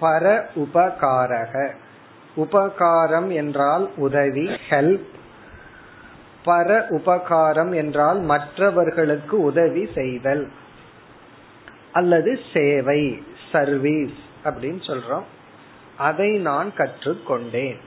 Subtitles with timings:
[0.00, 1.70] பர உபகாரக.
[2.34, 5.10] உபகாரம் என்றால் உதவி ஹெல்ப்
[6.44, 10.50] பர உபகாரம் என்றால் மற்றவர்களுக்கு உதவி செய்தல்
[11.92, 13.22] அல்லது சேவை
[13.52, 15.24] சர்வீஸ் அப்படின்னு சொல்றோம்.
[15.98, 17.78] அதை நான் கற்றுக்கொண்டேன்.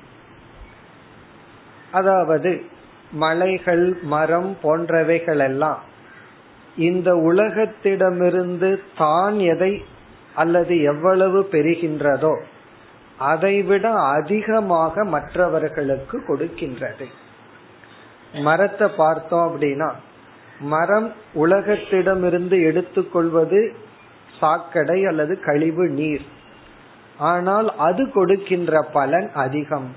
[1.92, 2.66] அதாவது
[3.12, 5.82] மலைகள் மரம் போன்றவைகள் எல்லாம்
[6.76, 9.84] இந்த உலகத்திடமிருந்து தான் எதை
[10.36, 12.38] அல்லது எவ்வளவு பெறுகின்றதோ
[13.20, 17.06] அதைவிட அதிகமாக மற்றவர்களுக்கு கொடுக்கின்றது.
[18.34, 19.92] மரத்தை பார்த்தோம் அப்படின்னா
[20.60, 23.74] மரம் உலகத்திடமிருந்து எடுத்துக்கொள்வது
[24.40, 26.26] சாக்கடை அல்லது கழிவு நீர்.
[27.18, 29.96] ஆனால் அது கொடுக்கின்ற பலன் அதிகம்.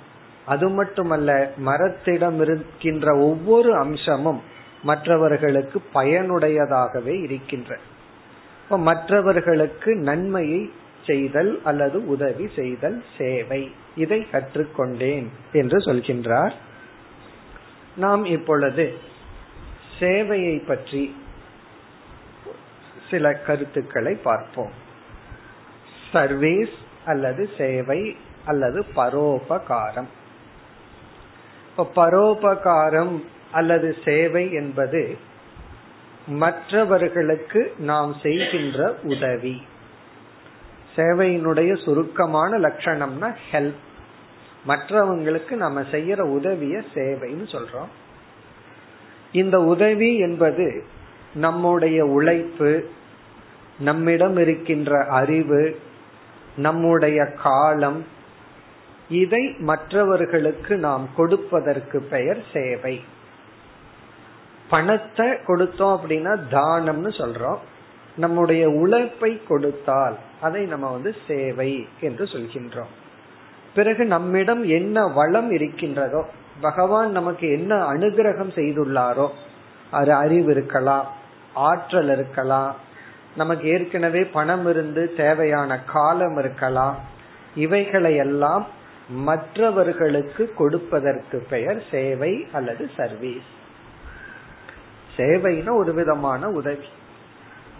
[0.49, 4.41] அது மட்டுமல்ல மரத்திடம் இருக்கின்ற ஒவ்வொரு அம்சமும்
[4.83, 7.79] மற்றவர்களுக்கு பயனுடையதாகவே இருக்கின்ற.
[8.65, 10.63] இப்ப மற்றவர்களுக்கு நன்மையை
[11.07, 13.63] செய்தல் அல்லது உதவி செய்தல் சேவை.
[13.97, 16.55] இதை கற்றுக்கொண்டேன் என்று சொல்கின்றார்.
[17.97, 18.85] நாம் இப்பொழுது
[20.01, 21.05] சேவையை பற்றி
[23.11, 24.75] சில கருத்துக்களை பார்ப்போம்.
[26.13, 30.11] சர்வீஸ் அல்லது சேவை அல்லது பரோபகாரம்.
[31.79, 35.19] இப்ப பரோபகாரம் அல்லது சேவை என்பது
[36.27, 39.63] மற்றவர்களுக்கு நாம் செய்கின்ற உதவி.
[40.97, 43.81] சேவையினுடைய சுருக்கமான லட்சணம்னா ஹெல்ப்
[44.69, 47.93] மற்றவங்களுக்கு நம்ம செய்யற உதவிய சேவைன்னு சொல்றோம்.
[49.33, 50.85] இந்த உதவி என்பது
[51.35, 52.89] நம்முடைய உழைப்பு
[53.79, 55.79] நம்மிடம் இருக்கின்ற அறிவு
[56.57, 58.05] நம்முடைய காலம்
[59.09, 63.01] இதை மற்றவர்களுக்கு நாம் கொடுப்பதற்கு பெயர் சேவை.
[64.69, 67.59] பணத்தை கொடுத்தோம் அப்படின்னா தானம்னு சொல்றோம்.
[68.17, 72.93] நம்முடைய உழைப்பை கொடுத்தால் அதை நம்ம வந்து சேவை என்று சொல்கின்றோம்.
[73.75, 76.25] பிறகு நம்மிடம் என்ன வளம் இருக்கின்றதோ
[76.61, 79.29] பகவான் நமக்கு என்ன அனுகிரகம் செய்துள்ளாரோ
[79.91, 81.07] அது அறிவு இருக்கலாம்
[81.55, 82.75] ஆற்றல் இருக்கலாம்
[83.37, 86.97] நமக்கு ஏற்கனவே பணம் இருந்து தேவையான காலம் இருக்கலாம்
[87.55, 88.67] இவைகளை எல்லாம்
[89.09, 93.47] மற்றவர்களுக்கு கொடுப்பதற்கு பெயர் சேவை அல்லது சர்வீஸ்.
[95.17, 96.87] சேவைனா ஒரு விதமான உதவி.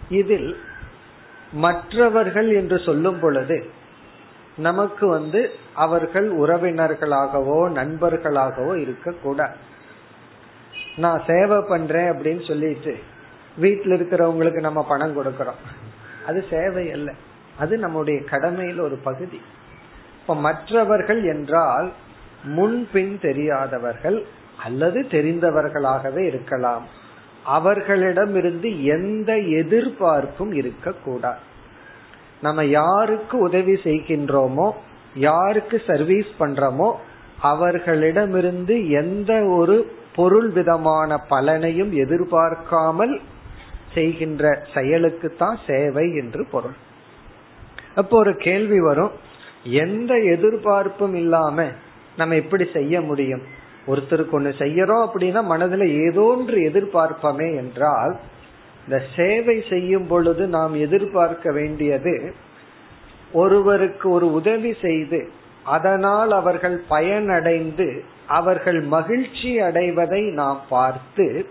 [0.09, 0.57] இதில்
[1.51, 3.69] மற்றவர்கள் என்று சொல்லும் பொழுது
[4.57, 9.55] நமக்கு வந்து அவர்கள் உறவினர்களாகவோ நண்பர்களாகவோ இருக்கக்கூடாது.
[10.95, 12.97] நான் சேவை பண்றேன் அப்படின்னு சொல்லிட்டு
[13.57, 15.59] வீட்டில் இருக்கிறவங்களுக்கு நம்ம பணம் கொடுக்கறோம்.
[16.25, 17.13] அது சேவை அல்ல.
[17.59, 19.41] அது நம்முடைய கடமையில் ஒரு பகுதி.
[20.29, 21.87] இப்ப மற்றவர்கள் என்றால்
[22.55, 24.17] முன்பின் தெரியாதவர்கள்
[24.65, 26.83] அல்லது தெரிந்தவர்களாகவே இருக்கலாம்.
[27.43, 29.29] அவர்களிடமிருந்து எந்த
[29.61, 31.41] எதிர்பார்ப்பும் இருக்கக்கூடாது.
[32.41, 34.67] நம்ம யாருக்கு உதவி செய்கின்றோமோ
[35.27, 36.89] யாருக்கு சர்வீஸ் பண்றோமோ
[37.51, 39.77] அவர்களிடமிருந்து எந்த ஒரு
[40.15, 43.15] பொருள் விதமான பலனையும் எதிர்பார்க்காமல்
[43.93, 46.77] செய்கின்ற செயலுக்கு தான் சேவை என்று பொருள்.
[47.95, 49.15] அப்போ ஒரு கேள்வி வரும்.
[49.63, 51.67] எந்த எதிர்பார்ப்பும் இல்லாம
[52.17, 53.41] நம்ம எப்படி செய்ய முடியும்?
[53.87, 58.19] ஒருத்தருக்கு ஒண்ணு செய்யறோம் அப்படின்னா மனதுல ஏதோ ஒன்று எதிர்பார்ப்பமே என்றால்
[58.85, 62.33] இந்த சேவை செய்யும் பொழுது நாம் எதிர்பார்க்க வேண்டியது
[63.33, 65.29] ஒருவருக்கு ஒரு உதவி செய்து
[65.63, 71.45] அதனால் அவர்கள் பயனடைந்து அவர்கள் மகிழ்ச்சி அடைவதை நாம் பார்த்து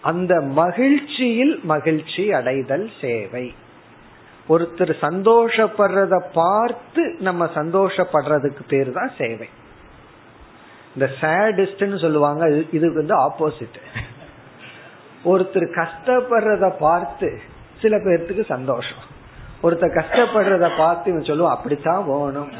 [0.00, 3.54] அந்த மகிழ்ச்சியில் மகிழ்ச்சி அடைதல் சேவை.
[4.52, 9.48] ஒருத்தர் சந்தோஷப்படுறத பார்த்து நம்ம சந்தோஷப்படுறதுக்கு பேர் தான் சேவை.
[10.94, 12.44] இந்த சேடிஸ்ட்னு சொல்லுவாங்க
[12.76, 13.78] இது வந்து ஆப்போசிட்.
[15.32, 17.28] ஒருத்தர் கஷ்டப்படுறத பார்த்து
[17.82, 19.04] சில பேர்த்துக்கு சந்தோஷம்.
[19.64, 22.50] ஒருத்தர் கஷ்டப்படுறத பார்த்து இவன் சொல்லுவான் அப்படித்தான் போகணும்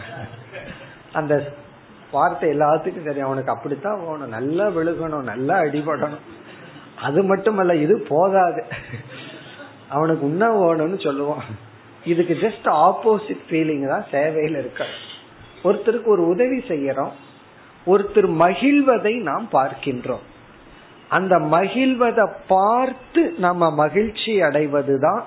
[1.21, 1.33] அந்த
[2.15, 6.25] வார்த்தை எல்லாத்துக்கும் சரி அவனுக்கு அப்படித்தான் போகணும் நல்லா விழுகணும் நல்லா அடிபடணும்.
[7.06, 8.62] அது மட்டுமல்ல இது போதாது.
[9.94, 11.47] அவனுக்கு உண்ண போகணும்னு சொல்லுவான்.
[12.05, 14.85] இதுக்கு ஜஸ்ட் ஆப்போசிட் ஃபீலிங் தான் சேவையில் இருக்க
[15.65, 17.13] ஒருத்தருக்கு ஒரு உதவி செய்யறோம்
[17.87, 20.25] ஒருத்தர் மகிழ்வதை நாம் பார்க்கின்றோம்.
[21.09, 25.23] அந்த மகிழ்வதை பார்த்து நம்ம மகிழ்ச்சி அடைவதுதான்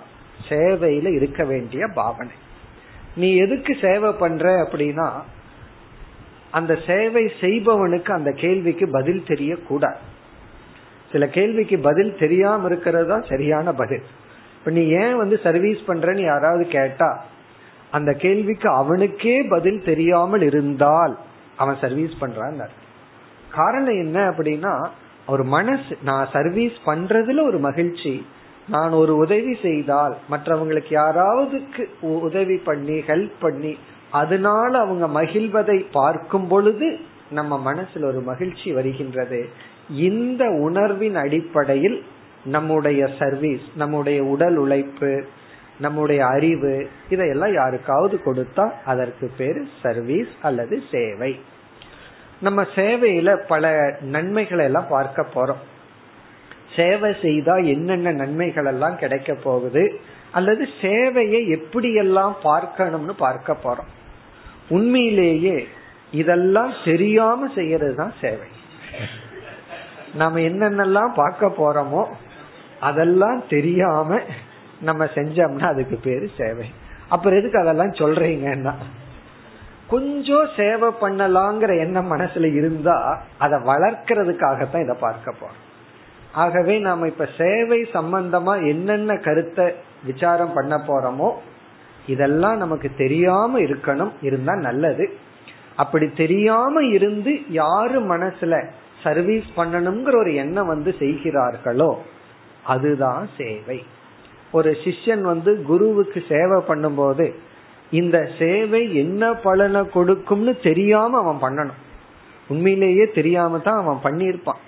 [0.49, 2.35] சேவையில இருக்க வேண்டிய பாவனை.
[3.15, 5.07] நீ எதுக்கு சேவை பண்ற அப்படின்னா
[6.51, 10.01] அந்த சேவை செய்பவனுக்கு அந்த கேள்விக்கு பதில் தெரியக்கூடாது.
[11.11, 14.03] சில கேள்விக்கு பதில் தெரியாம இருக்கிறது தான் சரியான பதில்.
[14.65, 17.23] இப்ப நீ ஏன் வந்து சர்வீஸ் பண்றன்னு யாராவது கேட்டா
[17.91, 21.17] அந்த கேள்விக்கு அவனுக்கே பதில் தெரியாமல் இருந்தால்
[21.55, 22.67] அவன் சர்வீஸ் பண்றான்
[23.51, 24.87] காரணம் என்ன அப்படின்னா
[25.27, 28.25] ஒரு மனசு நான் சர்வீஸ் பண்றதுல ஒரு மகிழ்ச்சி
[28.67, 33.77] நான் ஒரு உதவி செய்தால் மற்றவங்களுக்கு யாராவதுக்கு உதவி பண்ணி ஹெல்ப் பண்ணி
[34.11, 39.49] அதனால அவங்க மகிழ்வதை பார்க்கும் பொழுது நம்ம மனசுல ஒரு மகிழ்ச்சி வருகின்றது.
[39.89, 42.03] இந்த உணர்வின் அடிப்படையில்
[42.45, 45.23] நம்முடைய சர்வீஸ் நம்முடைய உடல் உழைப்பு
[45.79, 51.39] நம்முடைய அறிவு இதையெல்லாம் யாருக்காவது கொடுத்தா அதற்கு பேரு சர்வீஸ் அல்லது சேவை.
[52.39, 55.61] நம்ம சேவையில பல நன்மைகளை எல்லாம் பார்க்க போறோம்.
[56.75, 59.99] சேவை செய்தா என்னென்ன நன்மைகள் எல்லாம் கிடைக்க போகுது
[60.31, 63.91] அல்லது சேவையை எப்படியெல்லாம் பார்க்கணும்னு பார்க்க போறோம்.
[64.69, 65.67] உண்மையிலேயே
[66.11, 68.47] இதெல்லாம் தெரியாம செய்யறது தான் சேவை.
[70.13, 72.05] நாம என்னென்னலாம் பார்க்க போறோமோ
[72.79, 74.19] அதெல்லாம் தெரியாம
[74.81, 76.65] நம்ம செஞ்சோம்னா அதுக்கு பேரு சேவை.
[77.09, 78.73] அப்புறம் எதுக்கு அதெல்லாம் சொல்றீங்கன்னா
[79.87, 85.61] கொஞ்சம் சேவை பண்ணலாங்கிற எண்ணம் மனசுல இருந்தா அதை வளர்க்கறதுக்காகத்தான் இதை பார்க்க போறோம்.
[86.31, 89.73] ஆகவே நாம இப்ப சேவை சம்பந்தமா என்னென்ன கருத்தை
[90.03, 91.31] விசாரம் பண்ண போறோமோ
[92.07, 95.17] இதெல்லாம் நமக்கு தெரியாம இருக்கணும் இருந்தா நல்லது.
[95.75, 98.65] அப்படி தெரியாம இருந்து யாரு மனசுல
[99.03, 102.01] சர்வீஸ் பண்ணணுங்கிற ஒரு எண்ணம் வந்து செய்கிறார்களோ
[102.65, 103.83] அதுதான் சேவை.
[104.51, 107.33] ஒரு சிஷ்யன் வந்து குருவுக்கு சேவை பண்ணும்போது
[107.91, 111.81] இந்த சேவை என்ன பலனை கொடுக்கும்னு தெரியாம அவன் பண்ணணும்.
[112.47, 114.61] உண்மையிலேயே தெரியாம தான் அவன் பண்ணியிருப்பான்.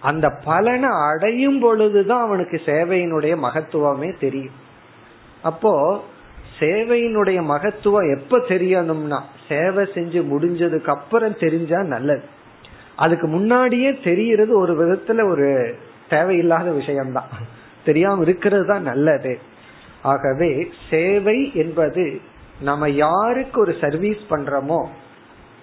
[0.00, 4.58] அந்த பலனை அடையும் பொழுதுதான் அவனுக்கு சேவையினுடைய மகத்துவமே தெரியும்.
[5.42, 6.02] அப்போ
[6.60, 12.22] சேவையினுடைய மகத்துவம் எப்ப தெரியணும்னா சேவை செஞ்சு முடிஞ்சதுக்கு அப்புறம் தெரிஞ்சா நல்லது.
[12.96, 15.76] அதுக்கு முன்னாடியே தெரியறது ஒரு விதத்துல ஒரு
[16.10, 17.28] தேவையில்லாத விஷயம்தான்.
[17.84, 19.38] தெரியாம இருக்கிறது தான் நல்லது.
[20.02, 22.20] ஆகவே சேவை என்பது
[22.60, 24.86] நம்ம யாருக்கு ஒரு சர்வீஸ் பண்றோமோ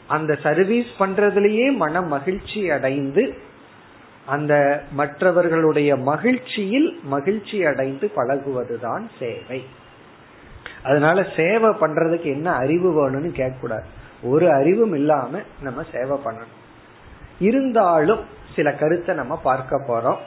[0.08, 3.38] அந்த சர்வீஸ் பண்றதுலயே மன மகிழ்ச்சி அடைந்து
[4.26, 9.66] அந்த மற்றவர்களுடைய மகிழ்ச்சியில் மகிழ்ச்சி அடைந்து பழகுவதுதான் சேவை.
[10.84, 13.88] அதனால சேவை பண்றதுக்கு என்ன அறிவு வேணும்னு கேட்கக்கூடாது.
[14.24, 16.56] ஒரு அறிவும் இல்லாம நம்ம சேவை பண்ணணும்.
[17.40, 18.20] இருந்தாலும்
[18.56, 20.18] சில கருத்தை நம்ம பார்க்க போறோம்.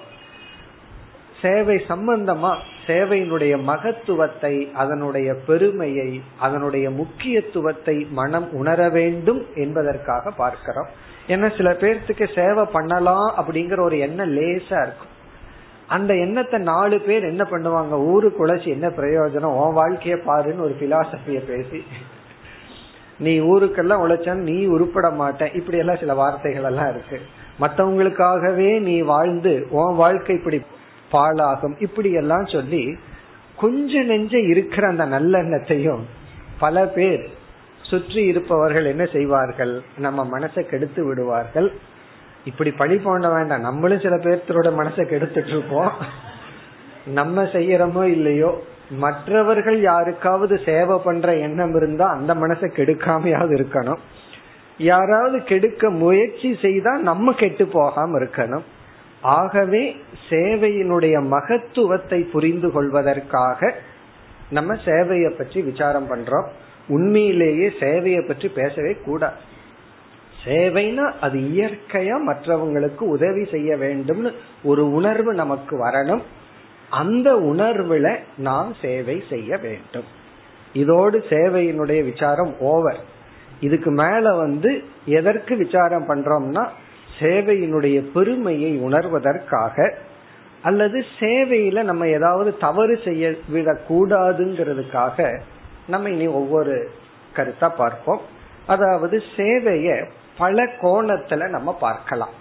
[1.42, 2.50] சேவை சம்பந்தமா
[2.86, 10.90] சேவையினுடைய மகத்துவத்தை அதனுடைய பெருமையை அதனுடைய முக்கியத்துவத்தை மனம் உணர வேண்டும் என்பதற்காக பார்க்கிறோம்.
[11.28, 15.14] ஏன்னா சில பேர்த்துக்கு சேவை பண்ணலாம் அப்படிங்கிற ஒரு எண்ணம் லேசா இருக்கும்.
[15.86, 17.94] அந்த எண்ணத்தை நாலு பேர் என்ன பண்ணுவாங்க?
[18.12, 19.56] ஊரு குலைச்சி என்ன பிரயோஜனம்?
[19.60, 21.80] உன் வாழ்க்கைய பாருன்னு ஒரு பிலாசபிய பேசி
[23.18, 25.54] நீ ஊருக்கெல்லாம் உழைச்சான் நீ உருப்பட மாட்டேன்.
[25.54, 27.18] இப்படி எல்லாம் சில வார்த்தைகள் எல்லாம் இருக்கு.
[27.60, 30.60] மற்றவங்களுக்காகவே நீ வாழ்ந்து உன் வாழ்க்கை இப்படி
[31.12, 31.74] பாழாகும்.
[31.78, 32.96] இப்படி எல்லாம் சொல்லி
[33.56, 36.02] கொஞ்ச நெஞ்ச இருக்கிற அந்த நல்லெண்ணத்தையும்
[36.58, 37.24] பல பேர்
[37.82, 39.82] சுற்றி இருப்பவர்கள் என்ன செய்வார்கள்?
[39.96, 41.72] நம்ம மனசை கெடுத்து விடுவார்கள்.
[42.44, 43.60] இப்படி பழி போட வேண்டாம்.
[43.60, 45.92] நம்மளும் சில பேர்த்தரோட மனசை கெடுத்துட்டு இருப்போம்.
[47.06, 48.50] நம்ம செய்யறோமோ இல்லையோ
[48.90, 54.00] மற்றவர்கள் யாருக்காவது சேவை பண்ற எண்ணம் இருந்தா அந்த மனசை கெடுக்காமையாவது இருக்கணும்.
[54.78, 58.64] யாராவது கெடுக்க முயற்சி செய்தா நம்ம கெட்டு போகாம இருக்கணும்.
[59.22, 59.96] ஆகவே
[60.28, 63.74] சேவையினுடைய மகத்துவத்தை புரிந்து கொள்வதற்காக
[64.50, 66.46] நம்ம சேவையை பற்றி விசாரம் பண்றோம்.
[66.88, 69.34] உண்மையிலேயே சேவையை பற்றி பேசவே கூடாது.
[70.44, 76.22] சேவைனா அது இயற்கையா மற்றவங்களுக்கு உதவி செய்ய வேண்டும்னு ஒரு உணர்வு நமக்கு வரணும்.
[76.90, 80.04] அந்த உணர்வுல நாம் சேவை செய்ய வேண்டும்.
[80.72, 83.00] இதோடு சேவையினுடைய விசாரம் ஓவர்.
[83.60, 86.68] இதுக்கு மேல வந்து எதற்கு விசாரம் பண்றோம்னா
[87.20, 89.94] சேவையினுடைய பெருமையை உணர்வதற்காக
[90.62, 95.40] அல்லது சேவையில நம்ம ஏதாவது தவறு செய்ய விடக்கூடாதுங்கிறதுக்காக
[95.86, 96.90] நம்ம இனி ஒவ்வொரு
[97.36, 98.20] கருத்தா பார்ப்போம்.
[98.66, 100.04] அதாவது சேவைய
[100.38, 102.34] பல கோணத்துல நம்ம பார்க்கலாம்.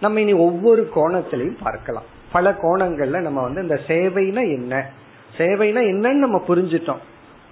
[0.00, 2.04] நம்ம இனி ஒவ்வொரு கோணத்திலையும் பார்க்கலாம்.
[2.32, 4.90] பல கோணங்கள்ல நம்ம வந்து இந்த சேவைனா என்ன?
[5.38, 7.02] சேவைனா என்னன்னு நம்ம புரிஞ்சிட்டோம்.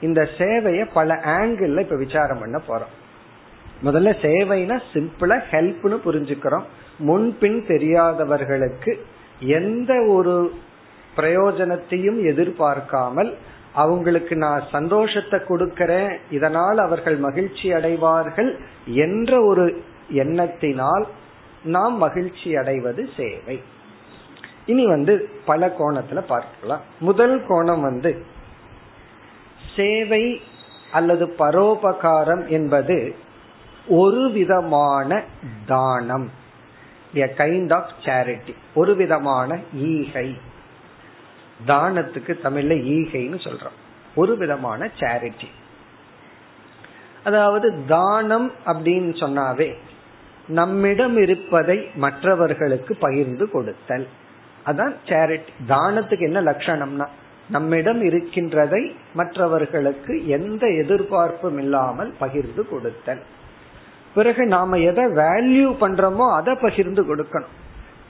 [0.00, 2.94] இந்த சேவைய பல ஆங்கிள் இப்ப விசாரம் பண்ண போறோம்.
[3.84, 6.66] முதல்ல சேவைனா சிம்பிளா ஹெல்ப்னு புரிஞ்சுக்கிறோம்.
[6.98, 8.92] முன்பின் தெரியாதவர்களுக்கு
[9.58, 10.34] எந்த ஒரு
[11.16, 13.30] பிரயோஜனத்தையும் எதிர்பார்க்காமல்
[13.74, 18.50] அவங்களுக்கு நான் சந்தோஷத்தை கொடுக்கறேன் இதனால் அவர்கள் மகிழ்ச்சி அடைவார்கள்
[19.04, 19.64] என்ற ஒரு
[20.22, 21.04] எண்ணத்தினால்
[21.64, 23.56] நாம் மகிழ்ச்சி அடைவது சேவை.
[24.66, 26.82] இனி வந்து பல கோணத்துல பார்க்கலாம்.
[27.00, 28.12] முதல் கோணம் வந்து
[29.76, 30.24] சேவை
[30.92, 32.98] அல்லது பரோபகாரம் என்பது
[33.86, 35.22] ஒரு விதமான
[35.66, 36.30] தானம்.
[37.14, 40.36] எ கைண்ட் ஆஃப் சேரிட்டி ஒரு விதமான ஈகை.
[41.66, 43.78] தானத்துக்கு தமிழ்ல ஈகைன்னு சொல்றோம்.
[44.14, 45.48] ஒரு விதமான சேரிட்டி
[47.24, 49.74] அதாவது தானம் அப்படின்னு சொன்னாவே
[50.46, 54.08] நம்மிடம் இருப்பதை மற்றவர்களுக்கு பகிர்ந்து கொடுத்தல்.
[54.66, 57.06] அதான் சேரிட்டி தானத்துக்கு என்ன லட்சணம்னா
[57.50, 63.22] நம்மிடம் இருக்கின்றதை மற்றவர்களுக்கு எந்த எதிர்பார்ப்பும் இல்லாமல் பகிர்ந்து கொடுத்தல்.
[64.14, 67.56] பிறகு நாம எதை வேல்யூ பண்றோமோ அதை பகிர்ந்து கொடுக்கணும்.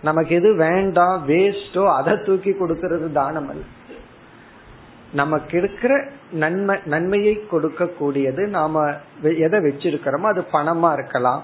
[0.03, 3.63] நமக்கு எது வேண்டாம் வேஸ்டோ அதை தூக்கி கொடுக்கறது தானம் அல்ல.
[5.13, 5.93] நமக்கு இருக்கிற
[6.33, 8.83] நன்மை நன்மையை கொடுக்க கூடியது நாம
[9.47, 11.43] எதை வச்சிருக்கிறோமோ அது பணமா இருக்கலாம்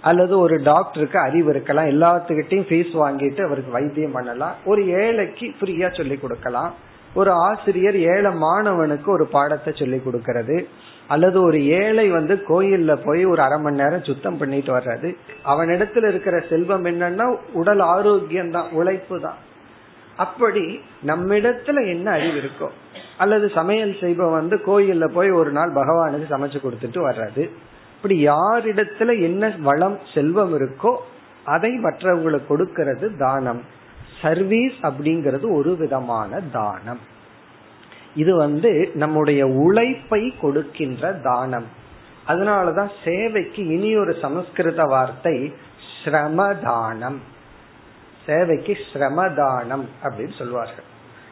[0.00, 6.16] அல்லது ஒரு டாக்டருக்கு அறிவு இருக்கலாம் எல்லாத்துக்கிட்டையும் ஃபீஸ் வாங்கிட்டு அவருக்கு வைத்தியம் பண்ணலாம் ஒரு ஏழைக்கு ஃப்ரீயா சொல்லி
[6.18, 6.72] கொடுக்கலாம்
[7.14, 10.56] ஒரு ஆசிரியர் ஏழை மாணவனுக்கு ஒரு பாடத்தை சொல்லி கொடுக்கறது
[11.08, 15.08] அல்லது ஒரு ஏழை வந்து கோயில்ல போய் ஒரு அரை மணி நேரம் சுத்தம் பண்ணிட்டு வர்றது.
[15.44, 19.38] அவனிடத்துல இருக்கிற செல்வம் என்னன்னா உடல் ஆரோக்கியம் தான் உழைப்பு தான்.
[20.16, 20.64] அப்படி
[21.06, 22.68] நம்மிடத்துல என்ன அறிவு இருக்கோ
[23.16, 27.44] அல்லது சமையல் செய்பவன் வந்து கோயில்ல போய் ஒரு நாள் பகவானுக்கு சமைச்சு கொடுத்துட்டு வர்றது.
[27.96, 30.92] இப்படி யாரிடத்துல என்ன வளம் செல்வம் இருக்கோ
[31.44, 33.62] அதை மற்றவங்களுக்கு கொடுக்கிறது தானம்.
[34.22, 37.00] சர்வீஸ் அப்படிங்கிறது ஒரு விதமான தானம்.
[38.16, 41.68] இது வந்து நம்முடைய உழைப்பை கொடுக்கின்ற தானம்.
[42.26, 45.54] அதனாலதான் சேவைக்கு இனி ஒரு சமஸ்கிருத வார்த்தை
[45.98, 47.18] ஸ்ரமதானம்.
[48.26, 50.86] சேவைக்கு ஸ்ரமதானம் அப்படின்னு சொல்லுவார்கள்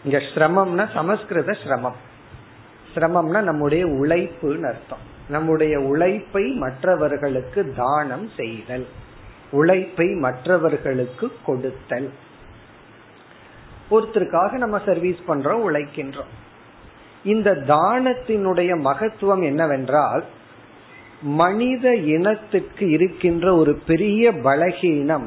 [0.04, 1.98] இங்க ஸ்ரமம்னா சமஸ்கிருத ஸ்ரமம்.
[2.94, 5.04] சிரமம்னா நம்முடைய உழைப்புன்னு அர்த்தம்.
[5.28, 8.86] நம்முடைய உழைப்பை மற்றவர்களுக்கு தானம் செய்தல்.
[9.50, 12.08] உழைப்பை மற்றவர்களுக்கு கொடுத்தல்.
[13.90, 16.32] ஒருத்தருக்காக நம்ம சர்வீஸ் பண்றோம் உழைக்கின்றோம்.
[17.24, 20.24] இந்த தானத்தினுடைய மகத்துவம் என்னவென்றால்
[21.22, 25.26] மனித இனத்துக்கு இருக்கின்ற ஒரு பெரிய பலகீனம்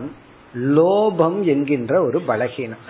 [0.56, 2.84] லோபம் என்கின்ற ஒரு பலகீனம்.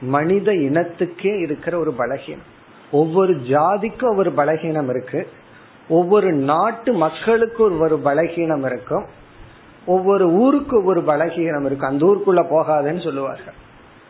[0.00, 2.46] மனித இனத்துக்கே இருக்கிற ஒரு பலகீனம்.
[2.90, 5.28] ஒவ்வொரு ஜாதிக்கும் ஒரு பலகீனம் இருக்கு.
[5.88, 9.04] ஒவ்வொரு நாட்டு மக்களுக்கு ஒரு பலகீனம் இருக்கும்.
[9.86, 11.88] ஒவ்வொரு ஊருக்கு ஒரு பலகீனம் இருக்கும்.
[11.88, 13.54] அந்த ஊருக்குள்ள போகாதேன்னு சொல்லுவார்கள்.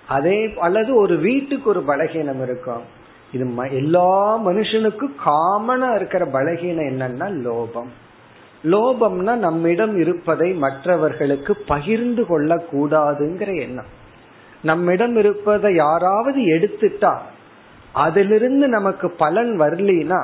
[0.09, 3.03] அதே அல்லது ஒரு வீட்டுக்கு ஒரு பலகீனம் இருக்கும்.
[3.35, 4.11] இது எல்லா
[4.47, 7.91] மனுஷனுக்கும் காமனா இருக்கிற பலகீனம் என்னன்னா லோபம்.
[8.65, 13.91] லோபம்னா நம்மிடம் இருப்பதை மற்றவர்களுக்கு பகிர்ந்து கொள்ள கூடாதுங்கிற எண்ணம்.
[14.63, 17.15] நம்மிடம் இருப்பதை யாராவது எடுத்துட்டா
[17.93, 20.23] அதிலிருந்து நமக்கு பலன் வரலினா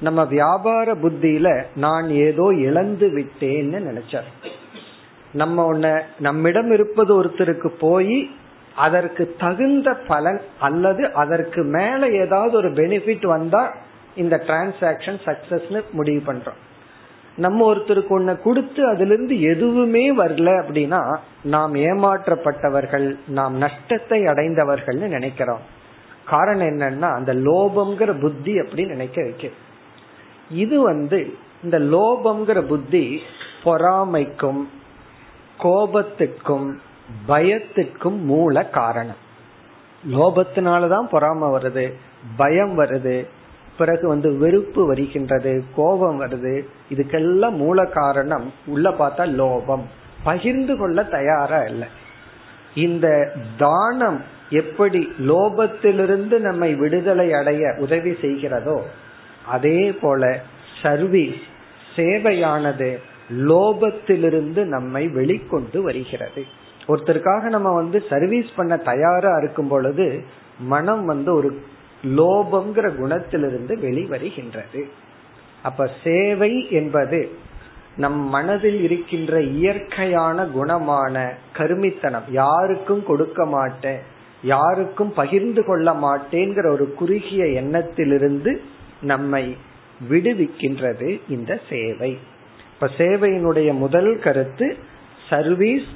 [0.00, 4.30] நம்ம வியாபார புத்தியில நான் ஏதோ இழந்து விட்டேன்னு நினைச்சார்.
[5.32, 8.30] நம்ம உன்ன நம்மிடம் இருப்பது ஒருத்தருக்கு போய்
[8.76, 13.76] அதற்கு தகுந்த பலன் அல்லது அதற்கு மேல ஏதாவது ஒரு பெனிஃபிட் வந்தா
[14.14, 16.60] இந்த டிரான்சாக்சன் சக்சஸ்னு முடிவு பண்றோம்.
[17.36, 25.60] நம்ம ஒருத்தருக்கு ஒண்ணு கொடுத்து அதுல இருந்து எதுவுமே வரல அப்படின்னா நாம் ஏமாற்றப்பட்டவர்கள் நாம் நஷ்டத்தை அடைந்தவர்கள்னு நினைக்கிறோம்.
[26.24, 29.48] காரணம் என்னன்னா அந்த லோபம்ங்கிற புத்தி அப்படி நினைக்க வைக்க.
[30.50, 33.22] இது வந்து இந்த லோபம்ங்கிற புத்தி
[33.64, 34.62] பொறாமைக்கும்
[35.62, 36.74] கோபத்துக்கும்
[37.28, 39.22] பயத்துக்கும் மூல காரணம்.
[40.12, 41.92] லோபத்தினாலதான் பொறாம வருது
[42.36, 43.26] பயம் வருது
[43.78, 49.82] பிறகு வந்து வெறுப்பு வருகின்றது கோபம் வருது இதுக்கெல்லாம் மூல காரணம் உள்ள பார்த்தா லோபம்.
[50.22, 51.88] பகிர்ந்து கொள்ள தயாரா இல்லை.
[52.74, 58.82] இந்த தானம் எப்படி லோபத்திலிருந்து நம்மை விடுதலை அடைய உதவி செய்கிறதோ
[59.46, 60.40] அதே போல
[60.82, 61.42] சர்வீஸ்
[61.96, 62.98] சேவையானது
[63.30, 66.44] லோபத்திலிருந்து நம்மை வெளிக்கொண்டு வருகிறது.
[66.86, 70.24] ஒருத்தருக்காக நம்ம வந்து சர்வீஸ் பண்ண தயாரா இருக்கும் பொழுது
[70.58, 71.50] மனம் வந்து ஒரு
[72.16, 74.82] லோபம்ங்கிற குணத்திலிருந்து வெளிவருகின்றது.
[75.62, 77.30] அப்ப சேவை என்பது
[77.96, 81.24] நம் மனதில் இருக்கின்ற இயற்கையான குணமான
[81.56, 84.00] கருமித்தனம் யாருக்கும் கொடுக்க மாட்டேன்
[84.42, 88.60] யாருக்கும் பகிர்ந்து கொள்ள மாட்டேங்கிற ஒரு குறுகிய எண்ணத்திலிருந்து
[89.00, 89.56] நம்மை
[90.10, 92.18] விடுவிக்கின்றது இந்த சேவை.
[92.72, 94.76] இப்ப சேவையினுடைய முதல் கருத்து
[95.30, 95.88] service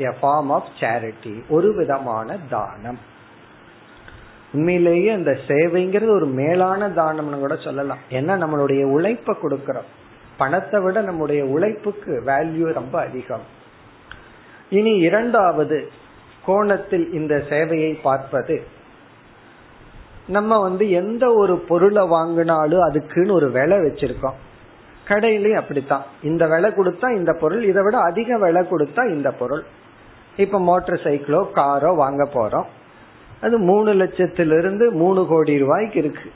[0.00, 2.98] a form of charity ஒரு விதமான தானம்.
[4.52, 7.98] உண்மையிலேயே அந்த சேவைங்கிறது ஒரு மேலான தானம்னு கூட சொல்லலாம்.
[8.10, 9.88] ஏன்னா நம்மளுடைய உழைப்ப கொடுக்கறோம்.
[10.36, 13.40] பணத்தை விட நம்முடைய உழைப்புக்கு வேல்யூ ரொம்ப அதிகம்.
[14.70, 15.90] இனி இரண்டாவது
[16.44, 18.62] கோணத்தில் இந்த சேவையை பார்ப்பது.
[20.26, 24.34] நம்ம வந்து எந்த ஒரு பொருளை வாங்கினாலும் அதுக்குன்னு ஒரு விலை வச்சிருக்கோம்.
[25.08, 26.04] கடையிலயும் அப்படித்தான்.
[26.22, 29.64] இந்த விலை கொடுத்தா இந்த பொருள் இதை விட அதிக விலை கொடுத்தா இந்த பொருள்.
[30.36, 32.66] இப்ப மோட்டார் சைக்கிளோ காரோ வாங்க போறோம்.
[33.40, 36.30] அது மூணு லட்சத்திலிருந்து மூணு கோடி ரூபாய்க்கு இருக்கு.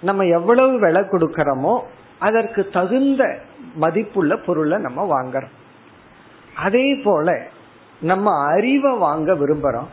[0.00, 1.80] நம்ம எவ்வளவு விலை கொடுக்கறோமோ
[2.18, 3.22] அதற்கு தகுந்த
[3.74, 5.54] மதிப்புள்ள பொருளை நம்ம வாங்குறோம்.
[6.56, 7.46] அதே போல
[8.00, 9.88] நம்ம அறிவை வாங்க விரும்புறோம்.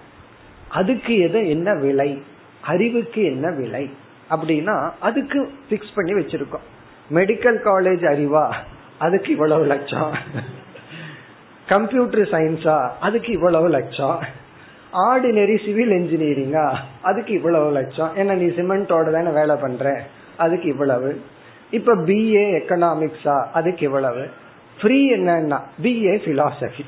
[0.69, 2.23] அதுக்கு எது என்ன விலை?
[2.61, 3.93] அறிவுக்கு என்ன விலை?
[4.29, 6.65] அப்படின்னா அதுக்கு பிக்ஸ் பண்ணி வச்சிருக்கோம்.
[7.13, 8.53] மெடிக்கல் காலேஜ் அறிவா?
[8.97, 10.13] அதுக்கு இவ்வளவு லட்சம்.
[11.67, 12.89] கம்ப்யூட்டர் சயின்ஸா?
[12.99, 14.19] அதுக்கு இவ்வளவு லட்சம்.
[14.93, 18.11] ஆர்டினரி சிவில் இன்ஜினியரிங்கா அதுக்கு இவ்வளவு லட்சம்.
[18.17, 20.03] ஏன்னா நீ சிமெண்டோட தானே வேலை பண்ற.
[20.37, 21.21] அதுக்கு இவ்வளவு.
[21.71, 24.29] இப்ப பிஏ எக்கனாமிக்ஸா அதுக்கு இவ்வளவு.
[24.81, 26.83] ஃப்ரீ என்னன்னா பிஏ பிலாசபி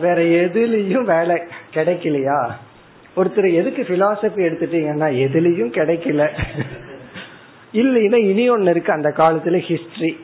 [0.00, 1.42] வேற எதுலயும் வேலை
[1.74, 2.50] கிடைக்கலையா?
[3.16, 6.28] ஒருத்தர் எதுக்கு பிலாசபி எடுத்துட்டீங்கன்னா எதுலயும் கிடைக்கல.
[7.72, 8.92] இல்லைன்னா இனி ஒன்னு இருக்கு.
[8.92, 10.16] அந்த காலத்துல ஹிஸ்டரி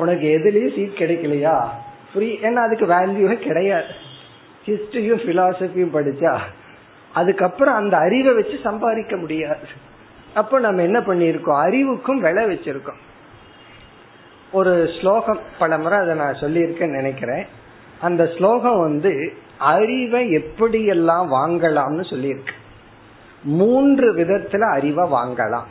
[0.00, 1.68] உனக்கு எதுலயும் சீட் கிடைக்கலையா?
[2.12, 3.90] ஃப்ரீ ஏன்னா அதுக்கு வேல்யூவே கிடையாது.
[4.66, 6.38] ஹிஸ்டரியும் பிலாசபியும் படிச்சா
[7.14, 9.66] அதுக்கப்புறம் அந்த அறிவை வச்சு சம்பாதிக்க முடியாது.
[10.34, 13.00] அப்ப நம்ம என்ன பண்ணிருக்கோம் அறிவுக்கும் விலை வச்சிருக்கோம்.
[14.52, 17.46] ஒரு ஸ்லோகம் பல முறை அதை நான் சொல்லியிருக்கேன்னு நினைக்கிறேன்.
[18.00, 22.54] அந்த ஸ்லோகம் வந்து அறிவை எப்படியெல்லாம் வாங்கலாம்னு சொல்லியிருக்கு.
[23.42, 25.68] மூன்று விதத்துல அறிவை வாங்கலாம்.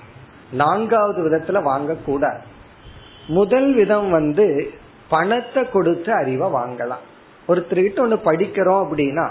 [0.52, 2.40] நான்காவது விதத்துல வாங்கக்கூடாது.
[3.30, 4.72] முதல் விதம் வந்து
[5.10, 7.04] பணத்தை கொடுத்து அறிவை வாங்கலாம்.
[7.48, 9.30] ஒருத்தர்கிட்ட ஒண்ணு படிக்கிறோம் அப்படின்னா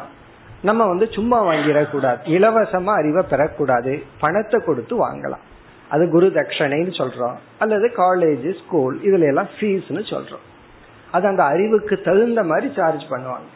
[0.62, 2.18] நம்ம வந்து சும்மா வாங்கிடக்கூடாது.
[2.24, 4.02] இலவசமா அறிவை பெறக்கூடாது.
[4.20, 5.44] பணத்தை கொடுத்து வாங்கலாம்.
[5.88, 7.34] அது குரு தட்சணைன்னு சொல்றோம்.
[7.58, 10.46] அல்லது காலேஜ் ஸ்கூல் இதுல எல்லாம் ஃபீஸ்னு சொல்றோம்.
[11.10, 13.48] அது அந்த அறிவுக்கு தகுந்த மாதிரி சார்ஜ் பண்ணுவாங்க.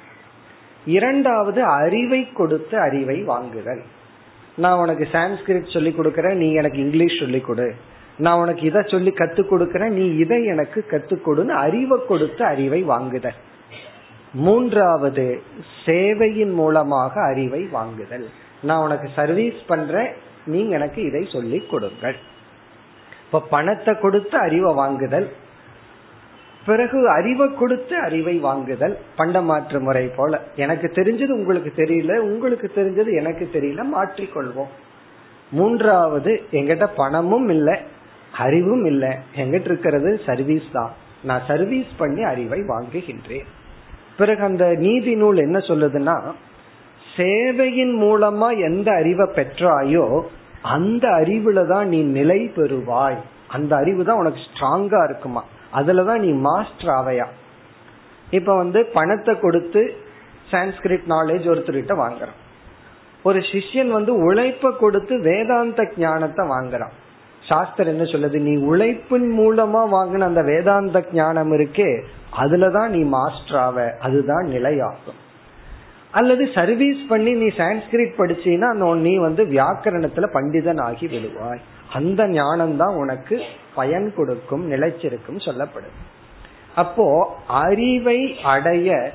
[0.86, 3.82] இரண்டாவது அறிவை கொடுத்து அறிவை வாங்குதல்.
[4.54, 7.74] நான் உனக்கு சான்ஸ்கிரிட் சொல்லி கொடுக்கறேன் நீ எனக்கு இங்கிலீஷ் சொல்லி கொடு.
[8.18, 9.92] நான் உனக்கு இதை சொல்லி கத்துக் கொடுக்கிறேன்.
[9.92, 13.34] நீ இதை எனக்கு கத்துக் கொடுன்னு அறிவை கொடுத்து அறிவை வாங்குதல்.
[14.32, 15.42] மூன்றாவது
[15.84, 18.28] சேவையின் மூலமாக அறிவை வாங்குதல்.
[18.62, 20.12] நான் உனக்கு சர்வீஸ் பண்றேன்.
[20.46, 22.16] நீங்க எனக்கு இதை சொல்லி கொடுங்கள்.
[23.24, 25.32] இப்ப பணத்தை கொடுத்து அறிவை வாங்குதல்.
[26.66, 28.98] பிறகு அறிவை கொடுத்து அறிவை வாங்குதல்.
[29.18, 30.40] பண்டமாற்று முறை போல.
[30.56, 32.16] எனக்கு தெரிஞ்சது உங்களுக்கு தெரியல.
[32.16, 33.84] உங்களுக்கு தெரிஞ்சது எனக்கு தெரியல.
[33.96, 34.68] மாற்றிக்கொள்வோம்.
[35.50, 37.80] மூன்றாவது எங்கிட்ட பணமும் இல்லை.
[38.38, 39.10] அறிவும் இல்லை.
[39.36, 40.92] எங்கிட்ட இருக்கிறது சர்வீஸ் தான்.
[41.22, 43.44] நான் சர்வீஸ் பண்ணி அறிவை வாங்குகின்றேன்.
[44.16, 46.32] பிறகு அந்த நீதி நூல் என்ன சொல்லுதுன்னா
[47.16, 50.22] சேவையின் மூலமா எந்த அறிவை பெற்றாயோ
[50.62, 53.16] அந்த அறிவுல தான் நீ நிலை பெறுவாய்.
[53.48, 55.44] அந்த அறிவு தான் உனக்கு ஸ்ட்ராங்கா இருக்குமா?
[55.72, 57.26] அதுலதான் நீ மாஸ்டர் ஆவையா?
[58.30, 59.94] இப்ப வந்து பணத்தை கொடுத்து
[60.50, 62.38] சான்ஸ்கிரிட் நாலேஜ் ஒருத்தர்கிட்ட வாங்குறான்.
[63.22, 66.92] ஒரு சிஷ்யன் வந்து உழைப்ப கொடுத்து வேதாந்த ஞானத்தை வாங்குறான்.
[67.48, 68.38] சாஸ்திரம் என்ன சொல்லுது?
[68.38, 72.02] நீ உழைப்பின் மூலமா வாங்கின அந்த வேதாந்த ஞானம் இருக்கே
[72.38, 73.92] அதுலதான் நீ மாஸ்டர் ஆவ.
[74.00, 75.20] அதுதான் நிலையாகும்.
[76.10, 81.60] அல்லது சர்வீஸ் பண்ணி நீ சான்ஸ்கிரிட் படிச்சீன்னா நீ வந்து வியாக்கரணத்துல பண்டிதன் ஆகி விடுவாய்.
[81.92, 83.42] அந்த ஞானம் தான் உனக்கு
[83.74, 86.10] பயன் கொடுக்கும் நிலைச்சிருக்கும் சொல்லப்படுது.
[86.74, 89.10] அப்போ அறிவை அடைய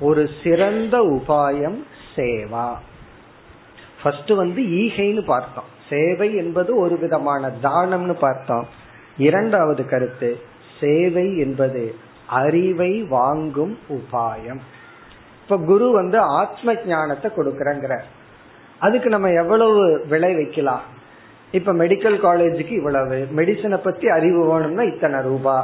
[0.00, 1.82] ஒரு சிறந்த உபாயம்
[2.16, 2.72] சேவா.
[4.02, 5.78] ஃபர்ஸ்ட் வந்து ஈகைன்னு பார்த்தோம்.
[5.90, 8.66] சேவை என்பது ஒரு விதமான தானம்னு பார்த்தோம்.
[9.16, 10.30] இரண்டாவது கருத்து
[10.80, 11.82] சேவை என்பது
[12.42, 14.60] அறிவை வாங்கும் உபாயம்.
[15.42, 17.94] இப்ப குரு வந்து ஆத்ம ஞானத்தை கொடுக்கறங்கிற
[18.78, 20.84] அதுக்கு நம்ம எவ்வளவு விலை வைக்கலாம்?
[21.52, 25.56] இப்ப மெடிக்கல் காலேஜுக்கு இவ்வளவு மெடிசனை பத்தி அறிவு வேணும்னா இத்தனை ரூபா.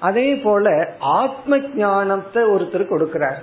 [0.00, 0.66] அதே போல
[1.00, 3.40] ஆத்ம ஞானத்தை ஒருத்தர் கொடுக்கிறார்.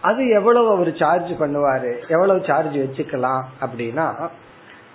[0.00, 1.92] அது எவ்வளவு அவர் சார்ஜ் பண்ணுவாரு?
[2.08, 4.06] எவ்வளவு சார்ஜ் வச்சுக்கலாம் அப்படின்னா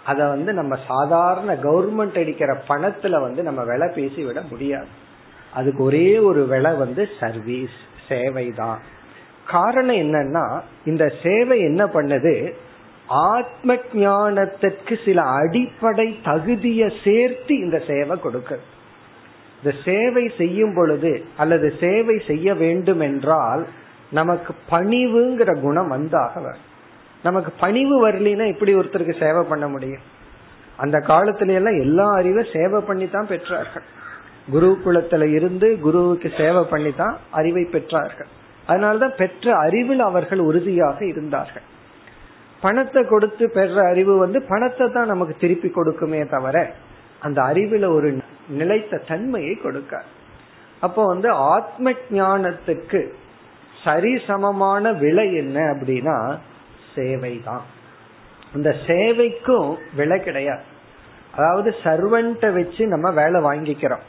[0.09, 4.91] அத வந்து நம்ம சாதாரண கவர்மெண்ட் அடிக்கிற பணத்துல வந்து நம்ம விலை பேசி விட முடியாது.
[5.53, 8.79] அதுக்கு ஒரே ஒரு விலை வந்து சர்வீஸ் சேவை தான்
[9.47, 10.45] காரணம் என்னன்னா
[10.85, 12.35] இந்த சேவை என்ன பண்ணுது?
[13.31, 18.59] ஆத்ம ஞானத்திற்கு சில அடிப்படை தகுதியை சேர்த்து இந்த சேவை கொடுக்க
[19.59, 23.63] இந்த சேவை செய்யும் பொழுது அல்லது சேவை செய்ய வேண்டும் என்றால்
[24.11, 26.43] நமக்கு பணிவுங்கிற குணம் வந்தாக
[27.23, 30.03] நமக்கு பணிவு வரலினா இப்படி ஒருத்தருக்கு சேவை பண்ண முடியும்?
[30.77, 33.85] அந்த காலத்துல எல்லாம் எல்லா அறிவும் சேவை பண்ணி தான் பெற்றார்கள்
[34.51, 38.29] குருகுலத்துல இருந்து குருவுக்கு சேவை பண்ணி தான் அறிவை பெற்றார்கள்.
[38.67, 41.65] அதனால்தான் பெற்ற அறிவில் அவர்கள் உறுதியாக இருந்தார்கள்.
[42.61, 46.57] பணத்தை கொடுத்து பெற அறிவு வந்து பணத்தை தான் நமக்கு திருப்பி கொடுக்குமே தவிர
[47.21, 50.03] அந்த அறிவுல ஒரு நிலைத்த தன்மையை கொடுக்க
[50.81, 52.99] அப்போ வந்து ஆத்ம ஞானத்துக்கு
[53.85, 56.17] சரிசமமான விலை என்ன அப்படின்னா
[56.97, 57.63] சேவை தான்
[58.57, 60.63] இந்த சேவைக்கும் விலை கிடையாது.
[61.37, 64.05] அதாவது சர்வன்ட்ட வச்சு நம்ம வேலை வாங்கிக்கிறோம்.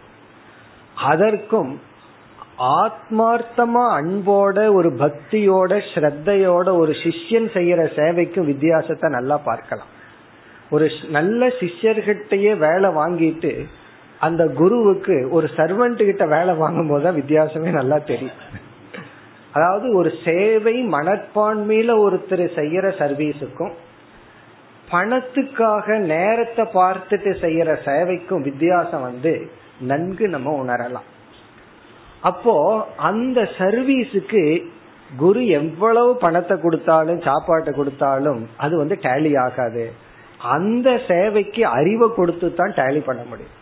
[1.12, 1.72] அதற்கும்
[2.84, 9.90] ஆத்மார்த்தமா அன்போட ஒரு பக்தியோட ஸ்ரத்தையோட ஒரு சிஷ்யன் செய்யற சேவைக்கும் வித்தியாசத்தை நல்லா பார்க்கலாம்.
[10.74, 13.52] ஒரு நல்ல சிஷ்யர்கிட்டயே வேலை வாங்கிட்டு
[14.26, 18.40] அந்த குருவுக்கு ஒரு சர்வன்ட் கிட்ட வேலை வாங்கும் போதுதான் வித்தியாசமே நல்லா தெரியும்.
[19.54, 23.74] அதாவது ஒரு சேவை மனப்பான்மையில ஒருத்தர் செய்யற சர்வீஸுக்கும்
[24.88, 29.32] பணத்துக்காக நேரத்தை பார்த்துட்டு செய்யற சேவைக்கும் வித்தியாசம் வந்து
[29.90, 31.08] நன்கு நம்ம உணரலாம்.
[32.20, 32.54] அப்போ
[33.08, 34.42] அந்த சர்வீஸுக்கு
[35.16, 39.84] குரு எவ்வளவு பணத்தை கொடுத்தாலும் சாப்பாட்டை கொடுத்தாலும் அது வந்து டேலி ஆகாது.
[40.56, 43.54] அந்த சேவைக்கு அறிவை கொடுத்து தான் டேலி பண்ண முடியும்.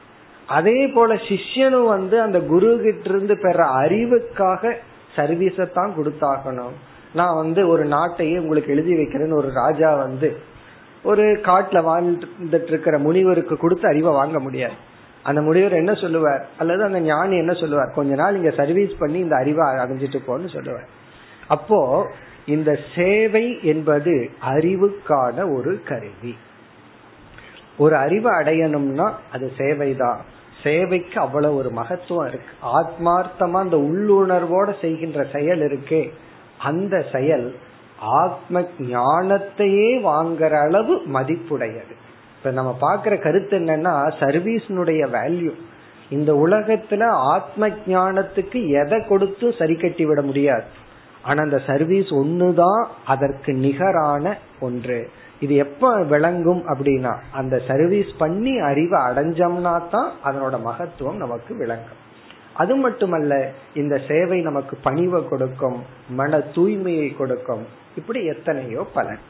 [0.49, 4.72] அதே போல சிஷ்யனும் வந்து அந்த குரு கிட்ட இருந்து பெற அறிவுக்காக
[5.17, 6.77] சர்வீஸை தான் கொடுத்தாகணும்.
[7.15, 10.37] நான் வந்து ஒரு நாட்டையே உங்களுக்கு எழுதி வைக்கிறேன்னு ஒரு ராஜா வந்து
[11.03, 14.73] ஒரு காட்டுல வாழ்ந்துட்டு இருக்கிற முனிவருக்கு கொடுத்து அறிவை வாங்க முடியாது.
[15.23, 16.49] அந்த முனிவர் என்ன சொல்லுவார்?
[16.59, 17.93] அல்லது அந்த ஞானி என்ன சொல்லுவார்?
[17.95, 20.89] கொஞ்ச நாள் இங்க சர்வீஸ் பண்ணி இந்த அறிவை அடைஞ்சிட்டு போன்னு சொல்லுவார்.
[21.47, 22.11] அப்போ
[22.47, 26.37] இந்த சேவை என்பது அறிவுக்கான ஒரு கருவி.
[27.79, 30.17] ஒரு அறிவை அடையணும்னா அது சேவைதான்.
[30.67, 32.55] சேவைக்கு அவ்வளவு ஒரு மகத்துவம் இருக்கு.
[32.79, 36.11] ஆத்மார்த்தமா அந்த உள்ளுணர்வோட செய்கின்ற செயல் இருக்கே.
[36.59, 37.47] அந்த செயல்
[37.99, 41.95] ஆத்ம ஞானத்தையே வாங்குற அளவு மதிப்புடையது.
[42.39, 45.53] இப்ப நம்ம பாக்குற கருத்து என்னன்னா சர்வீஸ்னுடைய வேல்யூ
[46.11, 50.65] இந்த உலகத்துல ஆத்ம ஞானத்துக்கு எதை கொடுத்து சரி கட்டி விட முடியாது.
[51.23, 55.11] ஆனா அந்த சர்வீஸ் ஒண்ணுதான் அதற்கு நிகரான ஒன்று.
[55.40, 62.03] இது எப்ப விளங்கும் அப்படின்னா அந்த சர்வீஸ் பண்ணி அறிவை அடைஞ்சோம்னா தான் அதனோட மகத்துவம் நமக்கு விளங்கும்.
[62.55, 63.33] அது மட்டுமல்ல
[63.75, 67.64] இந்த சேவை நமக்கு பணிவை கொடுக்கும் மன தூய்மையை கொடுக்கும்
[67.96, 69.22] இப்படி எத்தனையோ பலன்.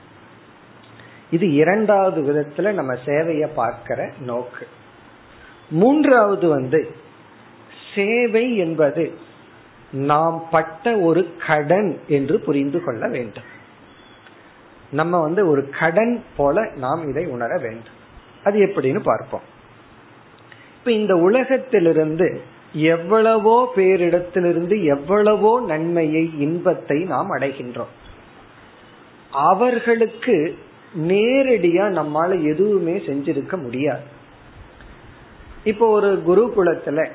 [1.30, 4.66] இது இரண்டாவது விதத்துல நம்ம சேவைய பார்க்கிற நோக்கு.
[5.70, 6.80] மூன்றாவது வந்து
[7.94, 9.04] சேவை என்பது
[9.92, 13.50] நாம் பட்ட ஒரு கடன் என்று புரிந்து கொள்ள வேண்டும்.
[14.90, 17.94] நம்ம வந்து ஒரு கடன் போல நாம் இதை உணர வேண்டும்.
[18.44, 19.40] அது எப்படின்னு பார்ப்போம்.
[20.78, 22.40] இப்ப இந்த உலகத்திலிருந்து
[22.72, 27.92] எவ்வளவோ பேரிடத்திலிருந்து எவ்வளவோ நன்மையை இன்பத்தை நாம் அடைகின்றோம்.
[29.30, 30.58] அவர்களுக்கு
[30.98, 34.00] நேரடியா நம்மால எதுவுமே செஞ்சிருக்க முடியாது.
[35.64, 37.10] இப்போ ஒரு குருகுலத்துல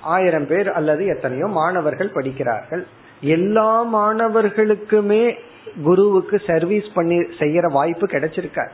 [0.00, 2.86] ஆயிரம் பேர் அல்லது எத்தனையோ மாணவர்கள் படிக்கிறார்கள்.
[3.20, 5.34] எல்லா மாணவர்களுக்குமே
[5.84, 8.70] குருவுக்கு சர்வீஸ் பண்ணி செய்யற வாய்ப்பு கிடைச்சிருக்காரு.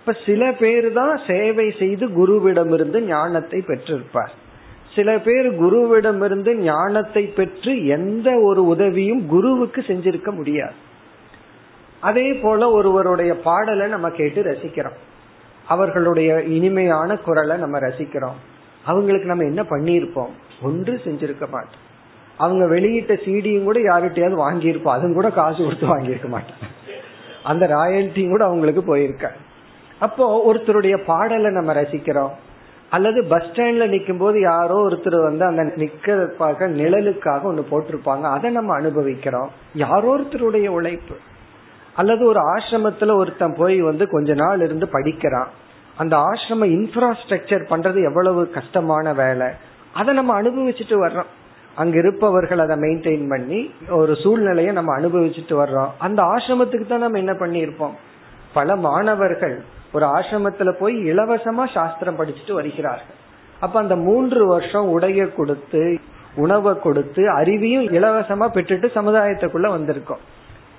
[0.00, 4.30] இப்ப சில பேர் தான் சேவை செய்து குருவிடமிருந்து ஞானத்தை பெற்றிருப்பார்.
[4.94, 10.72] சில பேர் குருவிடமிருந்து ஞானத்தை பெற்று எந்த ஒரு உதவியும் குருவுக்கு செஞ்சிருக்க முடியாது.
[12.00, 14.98] அதே போல ஒருவருடைய பாடலை நம்ம கேட்டு ரசிக்கிறோம்.
[15.68, 18.38] அவர்களுடைய இனிமையான குரலை நம்ம ரசிக்கிறோம்.
[18.84, 20.30] அவங்களுக்கு நம்ம என்ன பண்ணியிருப்போம்?
[20.62, 21.88] ஒன்று செஞ்சிருக்க மாட்டோம்.
[22.40, 24.96] அவங்க வெளியிட்ட சீடியும் கூட யார்கிட்டயாவது வாங்கியிருப்போம்.
[24.96, 26.68] அதுவும் கூட காசு கொடுத்து வாங்கியிருக்க மாட்டாங்க.
[27.44, 29.32] அந்த ராயல்ட்டியும் கூட அவங்களுக்கு போயிருக்க.
[29.98, 32.30] அப்போ ஒருத்தருடைய பாடலை நம்ம ரசிக்கிறோம்.
[32.90, 38.20] அல்லது பஸ் ஸ்டாண்ட்ல நிற்கும் போது யாரோ ஒருத்தர் வந்து அந்த நிக்கிறதுக்காக நிழலுக்காக ஒன்று போட்டிருப்பாங்க.
[38.20, 39.50] அதை நம்ம அனுபவிக்கிறோம்.
[39.74, 41.16] யாரோ ஒருத்தருடைய உழைப்பு.
[41.94, 45.48] அல்லது ஒரு ஆசிரமத்துல ஒருத்தன் போய் வந்து கொஞ்ச நாள் இருந்து படிக்கிறான்.
[45.96, 49.46] அந்த ஆசிரம இன்ஃப்ராஸ்ட்ரக்சர் பண்றது எவ்வளவு கஷ்டமான வேலை.
[49.94, 51.30] அதை நம்ம அனுபவிச்சுட்டு வர்றோம்.
[51.74, 55.88] அங்க இருப்பவர்கள் அதை மெயின்டைன் பண்ணி ஒரு சூழ்நிலையை நம்ம அனுபவிச்சுட்டு வர்றோம்.
[55.98, 57.90] அந்த ஆசிரமத்துக்கு தான் நம்ம என்ன பண்ணியிருப்போம்?
[58.52, 63.16] பல மாணவர்கள் ஒரு ஆசிரமத்துல போய் இலவசமா சாஸ்திரம் படிச்சுட்டு வருகிறார்கள்.
[63.60, 65.98] அப்ப அந்த மூன்று வருஷம் உடைய கொடுத்து
[66.34, 70.22] உணவை கொடுத்து அறிவையும் இலவசமா பெற்றுட்டு சமுதாயத்துக்குள்ள வந்திருக்கோம்.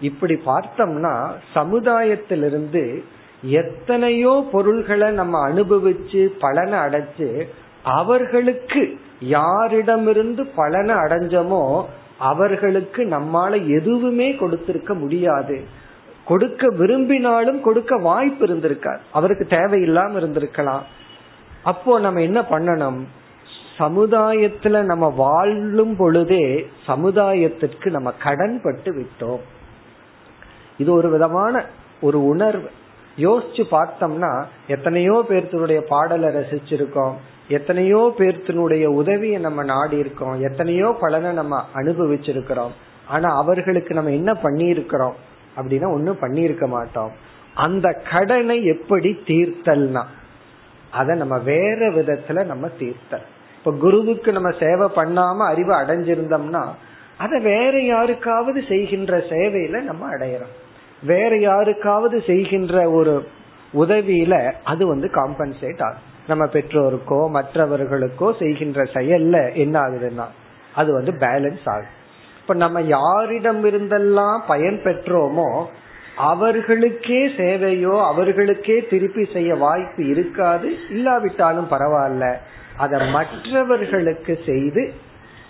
[0.02, 3.04] இப்படி பார்த்தோம்னா சமுதாயத்திலிருந்து
[3.42, 7.48] எத்தனையோ பொருள்களை நம்ம அனுபவிச்சு பலனை அடைச்சு
[7.84, 11.86] அவர்களுக்கு யாரிடமிருந்து பலனை அடைஞ்சமோ
[12.18, 15.62] அவர்களுக்கு நம்மால எதுவுமே கொடுத்திருக்க முடியாது.
[16.26, 20.82] கொடுக்க விரும்பினாலும் கொடுக்க வாய்ப்பு இருந்திருக்காரு அவருக்கு தேவையில்லாம இருந்திருக்கலாம்.
[21.64, 23.04] அப்போ நம்ம என்ன பண்ணணும்?
[23.78, 29.40] சமுதாயத்துல நம்ம வாழும் பொழுதே சமுதாயத்திற்கு நம்ம கடன் பட்டு விட்டோம்.
[30.78, 31.66] இது ஒரு விதமான
[32.02, 32.70] ஒரு உணர்வு.
[33.18, 37.14] யோசிச்சு பார்த்தோம்னா எத்தனையோ பேர்த்தருடைய பாடலை ரசிச்சிருக்கோம்.
[37.58, 42.74] எத்தனையோ பேர்த்தினுடைய உதவியை நம்ம நாடி இருக்கோம் எத்தனையோ பலனை நம்ம அனுபவிச்சிருக்கிறோம்.
[43.08, 45.18] ஆனா அவர்களுக்கு நம்ம என்ன பண்ணியிருக்கிறோம்
[45.58, 47.12] அப்படின்னா ஒன்னும் பண்ணியிருக்க மாட்டோம்.
[47.66, 50.04] அந்த கடனை எப்படி தீர்த்தல்னா
[51.00, 53.26] அதை நம்ம வேற விதத்துல நம்ம தீர்த்தல்.
[53.58, 56.64] இப்ப குருவுக்கு நம்ம சேவை பண்ணாம அறிவு அடைஞ்சிருந்தோம்னா
[57.18, 60.56] அதை வேற யாருக்காவது செய்கின்ற சேவையில நம்ம அடையிறோம்.
[61.04, 63.14] வேற யாருக்காவது செய்கின்ற ஒரு
[63.74, 66.08] உதவியில அது வந்து காம்பன்சேட் ஆகும்.
[66.32, 70.28] நம்ம பெற்றோருக்கோ மற்றவர்களுக்கோ செய்கின்ற செயல்ல என்ன ஆகுதுன்னா
[70.76, 72.00] அது வந்து பேலன்ஸ் ஆகுது
[72.42, 75.50] இப்ப நம்ம யாரிடம் இருந்தெல்லாம் பயன் பெற்றோமோ
[76.30, 80.68] அவர்களுக்கே சேவையோ அவர்களுக்கே திருப்பி செய்ய வாய்ப்பு இருக்காது.
[80.90, 82.26] இல்லாவிட்டாலும் பரவாயில்ல.
[82.78, 84.84] அதை மற்றவர்களுக்கு செய்து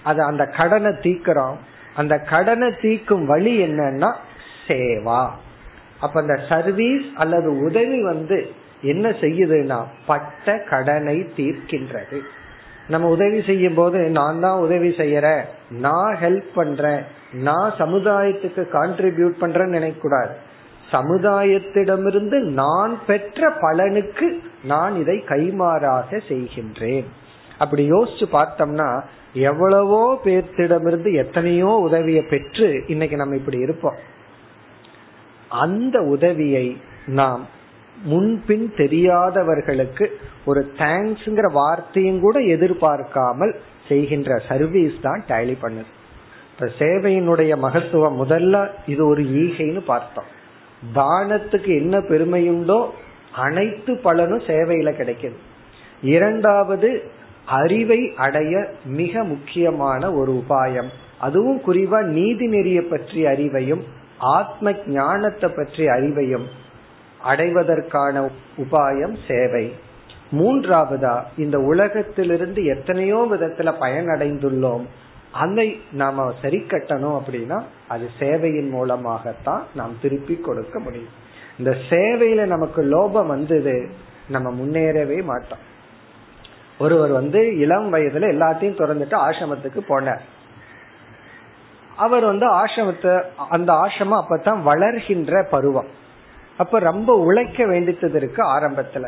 [0.03, 1.57] அதை அந்த கடனை தீக்கிறோம்
[1.95, 4.11] அந்த கடனை தீக்கும் வழி என்னன்னா
[4.67, 5.23] சேவா.
[5.99, 8.37] அப்ப அந்த சர்வீஸ் அல்லது உதவி வந்து
[8.81, 12.19] என்ன செய்யுதுன்னா பட்ட கடனை தீர்க்கின்றது.
[12.87, 19.77] நம்ம உதவி செய்யும் போது நான் தான் உதவி செய்யறேன் நான் ஹெல்ப் பண்றேன் நான் சமுதாயத்துக்கு கான்ட்ரிபியூட் பண்றேன்னு
[19.79, 20.33] நினைக்க கூடாது
[20.91, 24.27] சமுதாயத்திடமிருந்து நான் பெற்ற பலனுக்கு
[24.63, 27.05] நான் இதை கைமாறாக செய்கின்றேன்.
[27.57, 28.89] அப்படி யோசிச்சு பார்த்தோம்னா
[29.33, 33.95] எவ்வளவோ பேர்த்திடமிருந்து எத்தனையோ உதவியை பெற்று இன்னைக்கு நம்ம இப்படி இருப்போம்.
[35.51, 37.47] அந்த உதவியை நாம்
[38.05, 40.05] முன்பின் தெரியாதவர்களுக்கு
[40.45, 43.55] ஒரு தேங்க்ஸ்ங்கிற வார்த்தையும் கூட எதிர்பார்க்காமல்
[43.87, 45.91] செய்கின்ற சர்வீஸ் தான் டேலி பண்ணுது.
[46.51, 50.29] இப்ப சேவையினுடைய மகத்துவம் முதல்ல இது ஒரு ஈகைன்னு பார்த்தோம்.
[50.95, 52.85] தானத்துக்கு என்ன பெருமையுண்டோ
[53.35, 55.37] அனைத்து பலனும் சேவையில கிடைக்குது.
[56.01, 57.01] இரண்டாவது
[57.45, 60.89] அறிவை அடைய மிக முக்கியமான ஒரு உபாயம்.
[61.19, 63.81] அதுவும் குறிவா நீதி நெறிய பற்றிய அறிவையும்
[64.17, 66.47] ஆத்ம ஞானத்தை பற்றிய அறிவையும்
[67.23, 69.75] அடைவதற்கான உபாயம் சேவை.
[70.31, 74.85] மூன்றாவதா இந்த உலகத்திலிருந்து எத்தனையோ விதத்துல பயனடைந்துள்ளோம்.
[75.31, 81.19] அதை நாம சரி கட்டணும் அப்படின்னா அது சேவையின் மூலமாகத்தான் நாம் திருப்பி கொடுக்க முடியும்.
[81.57, 83.89] இந்த சேவையில நமக்கு லோபம் வந்தது
[84.29, 85.69] நம்ம முன்னேறவே மாட்டோம்.
[86.79, 90.21] ஒருவர் வந்து இளம் வயதுல எல்லாத்தையும் திறந்துட்டு ஆசிரமத்துக்கு போனார்.
[91.95, 95.99] அவர் வந்து ஆசிரமத்தை அந்த ஆசிரமம் அப்பதான் வளர்கின்ற பருவம்.
[96.61, 99.05] அப்ப ரொம்ப உழைக்க வேண்டியது இருக்கு ஆரம்பத்துல.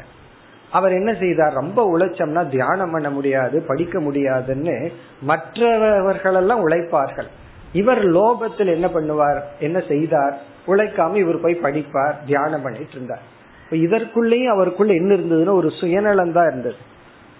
[0.71, 1.53] அவர் என்ன செய்தார்?
[1.53, 4.75] ரொம்ப உழைச்சோம்னா தியானம் பண்ண முடியாது படிக்க முடியாதுன்னு
[5.21, 7.29] மற்றவர்களெல்லாம் உழைப்பார்கள்.
[7.73, 9.41] இவர் லோபத்தில் என்ன பண்ணுவார்?
[9.59, 10.35] என்ன செய்தார்?
[10.67, 13.31] உழைக்காம இவர் போய் படிப்பார் தியானம் பண்ணிட்டு இருந்தார்.
[13.71, 16.75] இதற்குள்ளேயும் அவருக்குள்ள என்ன இருந்ததுன்னா ஒரு சுயநலம் தான் இருந்தது.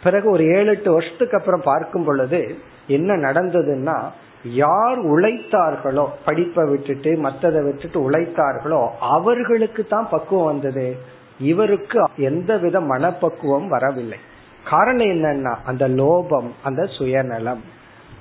[0.04, 2.42] பிறகு ஒரு ஏழு எட்டு வருஷத்துக்கு அப்புறம் பார்க்கும் பொழுது
[2.88, 3.98] என்ன நடந்ததுன்னா
[4.44, 10.98] யார் உழைத்தார்களோ படிப்பை விட்டுட்டு மற்றதை விட்டுட்டு உழைத்தார்களோ அவர்களுக்கு தான் பக்குவம் வந்தது.
[11.40, 14.18] இவருக்கு எந்தவித மனப்பக்குவம் வரவில்லை.
[14.66, 17.62] காரணம் என்னன்னா அந்த லோபம் அந்த சுயநலம்.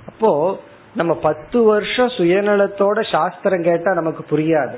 [0.07, 0.59] அப்போ
[0.95, 4.75] நம்ம பத்து வருஷம் சுயநலத்தோட சாஸ்திரம் கேட்டா நமக்கு புரியாது.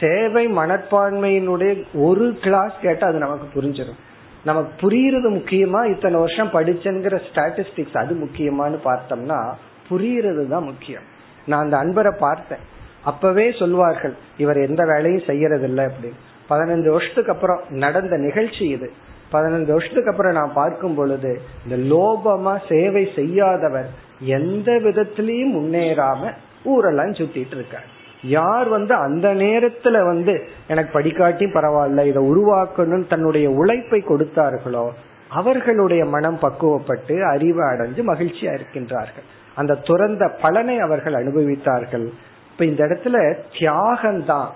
[0.00, 4.00] சேவை மனப்பான்மையினுடைய ஒரு கிளாஸ் கேட்டா அது நமக்கு புரிஞ்சிடும்
[4.44, 9.54] நமக்கு புரியுறது முக்கியமா இத்தனை வருஷம் படிச்சுங்கிற ஸ்டாட்டிஸ்டிக்ஸ் அது முக்கியமானு பார்த்தோம்னா
[9.90, 11.02] புரியுறது தான் முக்கியம்.
[11.46, 12.58] நான் அந்த அன்பரை பார்த்தேன்.
[13.04, 16.18] அப்பவே சொல்வார்கள் இவர் எந்த வேலையும் செய்யறது இல்லை அப்படின்னு.
[16.50, 18.92] பதினஞ்சு வருஷத்துக்கு அப்புறம் நடந்த நிகழ்ச்சி இது.
[19.32, 26.32] பதினஞ்சு வருஷத்துக்கு அப்புறம் நான் பார்க்கும் பொழுது இந்த லோபமா சேவை செய்யாதவர் எந்த விதத்திலையும் முன்னேறாம
[26.64, 28.02] ஊரெல்லாம் சுத்திட்டு இருக்கார்.
[28.22, 34.88] யார் வந்து அந்த நேரத்துல வந்து எனக்கு படிக்காட்டி பரவாயில்ல இதை உருவாக்கணும்னு தன்னுடைய உழைப்பை கொடுத்தார்களோ
[35.28, 39.26] அவர்களுடைய மனம் பக்குவப்பட்டு அறிவு அடைஞ்சு மகிழ்ச்சியா இருக்கின்றார்கள்.
[39.54, 42.08] அந்த துறந்த பலனை அவர்கள் அனுபவித்தார்கள்.
[42.52, 44.46] இப்ப இந்த இடத்துல தியாகம்தான்.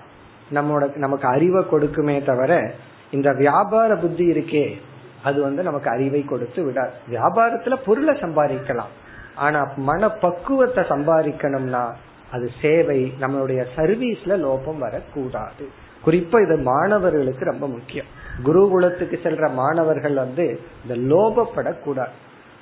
[0.53, 2.71] நம்மோட நமக்கு அறிவை கொடுக்குமே தவிர
[3.11, 4.81] இந்த வியாபார புத்தி இருக்கே.
[5.23, 6.91] அது வந்து நமக்கு அறிவை கொடுத்து விடாது.
[7.11, 8.91] வியாபாரத்துல பொருளை சம்பாதிக்கலாம்.
[9.35, 11.93] ஆனா மன பக்குவத்தை சம்பாதிக்கணும்னா
[12.31, 15.69] அது சேவை நம்மளுடைய சர்வீஸ்ல லோபம் வரக்கூடாது.
[16.05, 18.05] குறிப்பா இது மாணவர்களுக்கு ரொம்ப முக்கியம்.
[18.43, 22.15] குருகுலத்துக்கு செல்ற மாணவர்கள் வந்து இந்த லோபப்படக்கூடாது.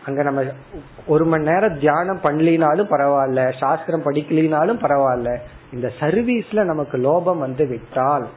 [0.08, 0.42] அங்க நம்ம
[1.08, 5.38] ஒரு மணி நேரம் தியானம் பண்ணலினாலும் பரவாயில்ல சாஸ்திரம் படிக்கலினாலும் பரவாயில்ல.
[5.74, 8.28] இந்த சர்வீஸ்ல நமக்கு லோபம் வந்து விட்டால்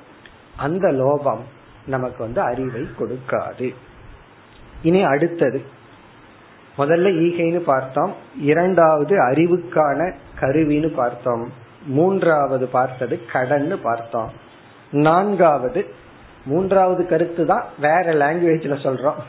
[0.57, 1.39] அந்த லோபம்
[1.87, 3.75] நமக்கு வந்து அறிவை கொடுக்காது.
[4.83, 5.63] இனி அடுத்தது.
[6.79, 8.15] முதல்ல ஈகைன்னு பார்த்தோம்.
[8.39, 11.53] இரண்டாவது அறிவுக்கான கருவின்னு பார்த்தோம்.
[11.87, 14.31] மூன்றாவது பார்த்தது கடன்னு பார்த்தோம்.
[14.91, 15.87] நான்காவது
[16.45, 19.21] மூன்றாவது கருத்து தான் வேற லாங்குவேஜ்ல சொல்றோம்.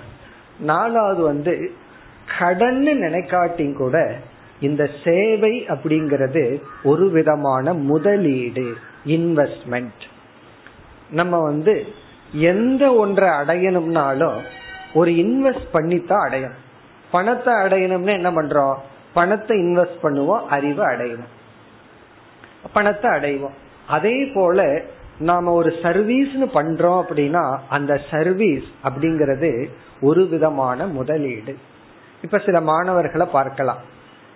[0.60, 1.72] நாலாவது வந்து
[2.40, 4.16] கடன்னு நினைக்காட்டியும் கூட
[4.60, 10.10] இந்த சேவை அப்படிங்கிறது ஒரு விதமான முதலீடு இன்வெஸ்ட்மெண்ட்
[11.12, 11.86] நம்ம வந்து
[12.34, 14.42] எந்த ஒன்றை அடையணும்னாலும்
[14.94, 16.60] ஒரு இன்வெஸ்ட் பண்ணித்தான் அடையணும்.
[17.12, 18.76] பணத்தை அடையணும்னு என்ன பண்றோம்?
[19.14, 21.32] பணத்தை இன்வெஸ்ட் பண்ணுவோம் அறிவை அடையணும்.
[22.74, 23.54] பணத்தை அடைவோம்.
[23.88, 24.82] அதே போல
[25.20, 29.70] நாம ஒரு சர்வீஸ்னு பண்றோம் அப்படின்னா அந்த சர்வீஸ் அப்படிங்கிறது
[30.02, 31.58] ஒரு விதமான முதலீடு.
[32.22, 33.82] இப்ப சில மாணவர்களை பார்க்கலாம்.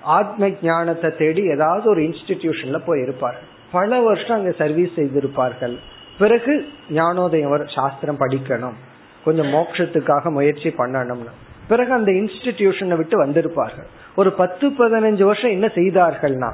[0.01, 5.75] ஆத்ம ஞானத்தை தேடி ஏதாவது ஒரு இன்ஸ்டிடியூஷன்ல போய் இருப்பார்கள் பல வருஷம் அங்க சர்வீஸ் செய்திருப்பார்கள்.
[6.17, 8.77] பிறகு ஞானோதயம் சாஸ்திரம் படிக்கணும்.
[9.25, 11.33] கொஞ்சம் மோட்சத்துக்காக முயற்சி பண்ணணும்னு.
[11.67, 13.87] பிறகு அந்த இன்ஸ்டிடியூஷனை விட்டு வந்திருப்பார்கள்.
[14.15, 16.51] ஒரு பத்து பதினஞ்சு வருஷம் என்ன செய்தார்கள்னா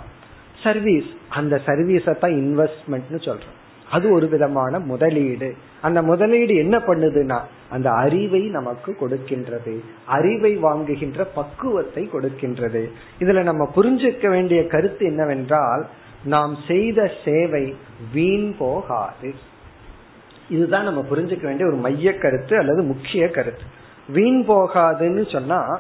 [0.64, 3.58] சர்வீஸ் அந்த சர்வீஸை தான் இன்வெஸ்ட்மெண்ட்னு சொல்றோம்.
[3.92, 5.56] அது ஒரு விதமான முதலீடு.
[5.82, 9.76] அந்த முதலீடு என்ன பண்ணுதுன்னா அந்த அறிவை நமக்கு கொடுக்கின்றது.
[10.06, 12.84] அறிவை வாங்குகின்ற பக்குவத்தை கொடுக்கின்றது.
[13.20, 15.88] இதுல நம்ம புரிஞ்சுக்க வேண்டிய கருத்து என்னவென்றால்
[16.24, 17.76] நாம் செய்த சேவை
[18.14, 19.34] வீண் போகாது.
[20.50, 23.66] இதுதான் நம்ம புரிஞ்சுக்க வேண்டிய ஒரு மைய கருத்து அல்லது முக்கிய கருத்து.
[24.10, 25.80] வீண் போகாதுன்னு சொன்னா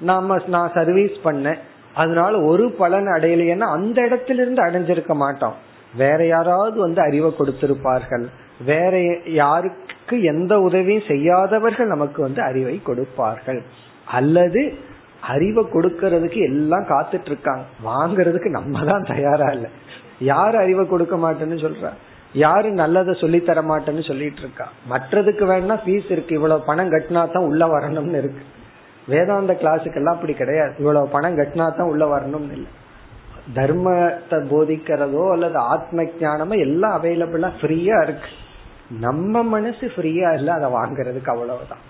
[0.00, 1.58] நாம நான் சர்வீஸ் பண்ணேன்.
[1.94, 5.54] அதனால ஒரு பலன் அடையலைன்னா அந்த இடத்துல இருந்து அடைஞ்சிருக்க மாட்டோம்.
[6.02, 8.24] வேற யாராவது வந்து அறிவை கொடுத்திருப்பார்கள்.
[8.70, 8.94] வேற
[9.42, 13.60] யாருக்கு எந்த உதவியும் செய்யாதவர்கள் நமக்கு வந்து அறிவை கொடுப்பார்கள்.
[14.18, 14.62] அல்லது
[15.34, 19.70] அறிவை கொடுக்கறதுக்கு எல்லாம் காத்துட்டு இருக்காங்க வாங்கறதுக்கு நம்ம தான் தயாரா இல்லை.
[20.32, 21.86] யார் அறிவை கொடுக்க மாட்டேன்னு சொல்ற?
[22.44, 26.32] யாரு நல்லதை சொல்லி தர மாட்டேன்னு சொல்லிட்டு இருக்கா மற்றதுக்கு வேணா ஃபீஸ் இருக்கு.
[26.38, 28.42] இவ்வளவு பணம் கட்டினா தான் உள்ள வரணும்னு இருக்கு.
[29.12, 30.74] வேதாந்த கிளாஸுக்கு எல்லாம் அப்படி கிடையாது.
[30.82, 32.70] இவ்வளவு பணம் கட்டினா தான் உள்ள வரணும்னு இல்லை.
[33.54, 38.30] தர்மத்தை போதிக்கிறதோ அல்லது ஆத்ம ஜானமோ எல்லாம் அவைலபிளா ஃப்ரீயா இருக்கு.
[39.00, 41.84] நம்ம மனசு ஃப்ரீயா இல்ல அதை வாங்குறதுக்கு அவ்வளவுதான்.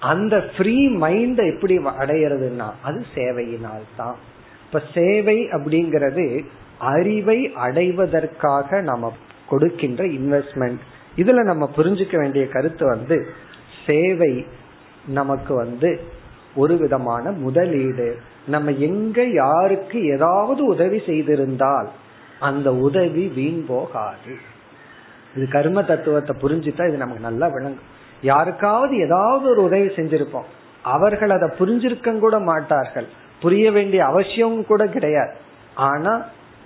[0.00, 4.16] அந்த ஃப்ரீ மைண்ட எப்படி அடையிறதுன்னா அது சேவையினால் தான்
[4.66, 6.44] இப்ப சேவை அப்படிங்கிறது
[6.78, 9.12] அறிவை அடைவதற்காக நாம
[9.48, 10.78] கொடுக்கின்ற இன்வெஸ்ட்மெண்ட்
[11.16, 13.26] இதுல நம்ம புரிஞ்சுக்க வேண்டிய கருத்து வந்து
[13.86, 14.46] சேவை
[15.06, 16.00] நமக்கு வந்து
[16.54, 18.18] ஒரு விதமான முதலீடு.
[18.48, 21.88] நம்ம எங்க யாருக்கு ஏதாவது உதவி செய்திருந்தால்
[22.40, 24.32] அந்த உதவி வீண் போகாது.
[25.36, 27.96] இது கர்ம தத்துவத்தை புரிஞ்சுட்டா இது நமக்கு நல்லா விளங்கும்.
[28.22, 30.48] யாருக்காவது ஏதாவது ஒரு உதவி செஞ்சிருப்போம்.
[30.82, 33.06] அவர்கள் அதை புரிஞ்சிருக்க கூட மாட்டார்கள்.
[33.40, 35.32] புரிய வேண்டிய அவசியம் கூட கிடையாது.
[35.74, 36.24] ஆனா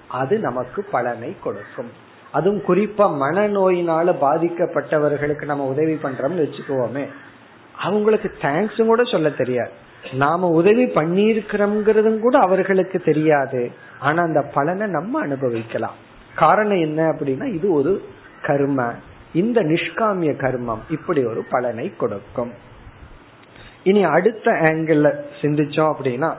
[0.09, 1.91] அது நமக்கு பலனை கொடுக்கும்.
[2.31, 7.07] அதுவும் குறிப்பா மனநோயினால பாதிக்கப்பட்டவர்களுக்கு நம்ம உதவி பண்றோம்னு வச்சுக்குவோமே.
[7.79, 9.82] அவங்களுக்கு தேங்க்ஸும் கூட சொல்ல தெரியாது.
[10.11, 13.71] நாம உதவி பண்ணியிருக்கிறோம்ங்கிறதும் கூட அவர்களுக்கு தெரியாது.
[14.01, 15.95] ஆனா அந்த பலனை நம்ம அனுபவிக்கலாம்.
[16.37, 18.03] காரணம் என்ன அப்படின்னா இது ஒரு
[18.43, 18.95] கர்ம.
[19.33, 22.53] இந்த நிஷ்காமிய கர்மம் இப்படி ஒரு பலனை கொடுக்கும்.
[23.83, 26.35] இனி அடுத்த ஆங்கிள் சிந்திச்சோம் அப்படின்னா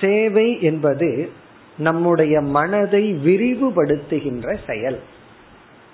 [0.00, 1.30] சேவை என்பது
[1.78, 5.00] நம்முடைய மனதை விரிவுபடுத்துகின்ற செயல்.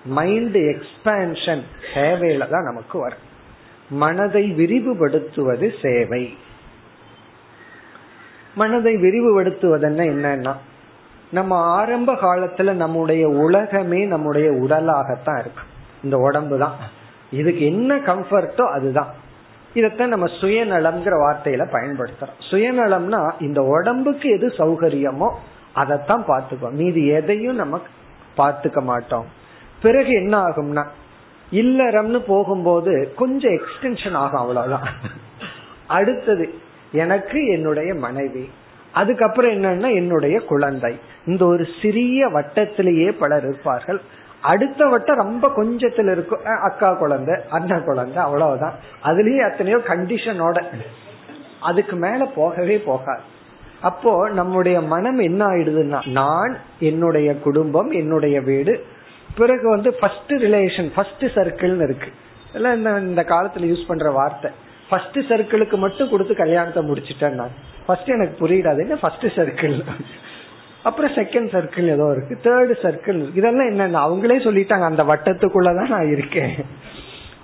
[0.04, 1.62] மைண்ட் எக்ஸ்பேன்ஷன்
[1.94, 3.18] சேவையில தான் நமக்கு வரும்.
[3.88, 6.36] மனதை விரிவுபடுத்துவது சேவை.
[8.56, 10.54] மனதை விரிவுபடுத்துவதென்ன என்னன்னா
[11.30, 15.64] நம்ம ஆரம்ப காலத்துல நம்முடைய உலகமே நம்முடைய உடலாகத்தான் இருக்கு.
[16.04, 16.76] இந்த உடம்பு தான்
[17.30, 19.12] இதுக்கு என்ன கம்ஃபர்ட்டோ அதுதான்.
[19.74, 22.38] இதத்தான் நம்ம சுயநலம்ங்கிற வார்த்தையில பயன்படுத்துறோம்.
[22.50, 25.28] சுயநலம்னா இந்த உடம்புக்கு எது சௌகரியமோ
[25.72, 27.80] அதைத்தான் பார்த்துக்கோம் மீது எதையும் நம்ம
[28.36, 29.26] பார்த்துக்க மாட்டோம்.
[29.82, 30.84] பிறகு என்ன ஆகும்னா
[31.52, 34.86] இல்லறம்னு போகும்போது கொஞ்சம் எக்ஸ்டென்ஷன் ஆகும் அவ்வளவுதான்.
[35.86, 36.46] அடுத்தது
[36.96, 38.44] எனக்கு என்னுடைய மனைவி.
[38.92, 40.92] அதுக்கப்புறம் என்னன்னா என்னுடைய குழந்தை.
[41.26, 44.00] இந்த ஒரு சிறிய வட்டத்திலேயே பலர் இருப்பார்கள்.
[44.40, 46.44] அடுத்த வட்டம் ரொம்ப கொஞ்சத்துல இருக்கும்.
[46.62, 48.76] அக்கா குழந்தை அண்ணன் குழந்தை அவ்வளவுதான்.
[49.04, 50.64] அதுலயே எத்தனையோ கண்டிஷனோட
[51.60, 53.20] அதுக்கு மேல போகவே போகாது.
[53.80, 58.74] அப்போ நம்முடைய மனம் என்ன ஆயிடுதுன்னா நான் என்னுடைய குடும்பம் என்னுடைய வீடு
[59.36, 62.08] பிறகு வந்து ஃபர்ஸ்ட் ரிலேஷன் ஃபர்ஸ்ட் சர்க்கிள்னு இருக்கு.
[62.52, 64.50] எல்லாம் இந்த காலத்துல யூஸ் பண்ற வார்த்தை.
[64.90, 67.50] ஃபர்ஸ்ட் சர்க்கிளுக்கு மட்டும் கொடுத்து கல்யாணத்தை முடிச்சிட்டேன் நான்
[67.86, 68.96] ஃபர்ஸ்ட் எனக்கு புரியாது என்ன?
[68.96, 69.84] ஃபர்ஸ்ட் சர்க்கிள்
[70.82, 74.08] அப்புறம் செகண்ட் சர்க்கிள் ஏதோ இருக்கு தேர்டு சர்க்கிள் இதெல்லாம் என்னென்ன?
[74.08, 76.54] அவங்களே சொல்லிட்டாங்க அந்த வட்டத்துக்குள்ளதான் நான் இருக்கேன்.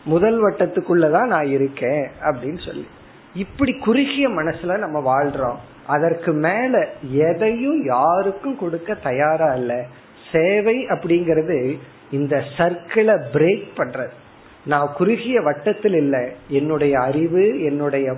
[0.05, 2.87] முதல் வட்டத்துக்குள்ளதான் நான் இருக்கேன் அப்படின்னு சொல்லி.
[3.35, 5.57] இப்படி குறுகிய மனசுல நம்ம வாழ்றோம்.
[5.87, 9.85] அதற்கு மேல எதையும் யாருக்கும் கொடுக்க தயாரா இல்ல.
[10.33, 11.79] சேவை அப்படிங்கறது
[12.11, 14.13] இந்த சர்க்கிளை பிரேக் பண்றது.
[14.65, 16.33] நான் குறுகிய வட்டத்தில் இல்லை.
[16.49, 18.17] என்னுடைய அறிவு என்னுடைய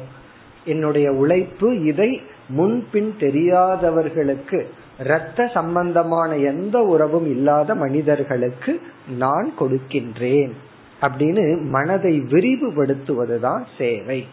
[0.64, 4.66] என்னுடைய உழைப்பு இதை முன்பின் தெரியாதவர்களுக்கு
[5.00, 8.80] இரத்த சம்பந்தமான எந்த உறவும் இல்லாத மனிதர்களுக்கு
[9.18, 10.52] நான் கொடுக்கின்றேன்
[11.02, 14.26] அப்படின்னு மனதை விரிவுபடுத்துவதுதான் சேவை.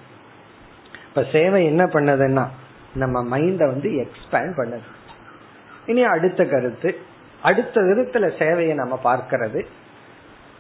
[1.07, 2.47] இப்ப சேவை என்ன பண்ணதுன்னா
[2.95, 4.89] நம்ம மைண்ட வந்து எக்ஸ்பேண்ட் பண்ணுது.
[5.85, 6.95] இனி அடுத்த கருத்து
[7.41, 9.65] அடுத்த விதத்துல சேவையை நம்ம பார்க்கிறது.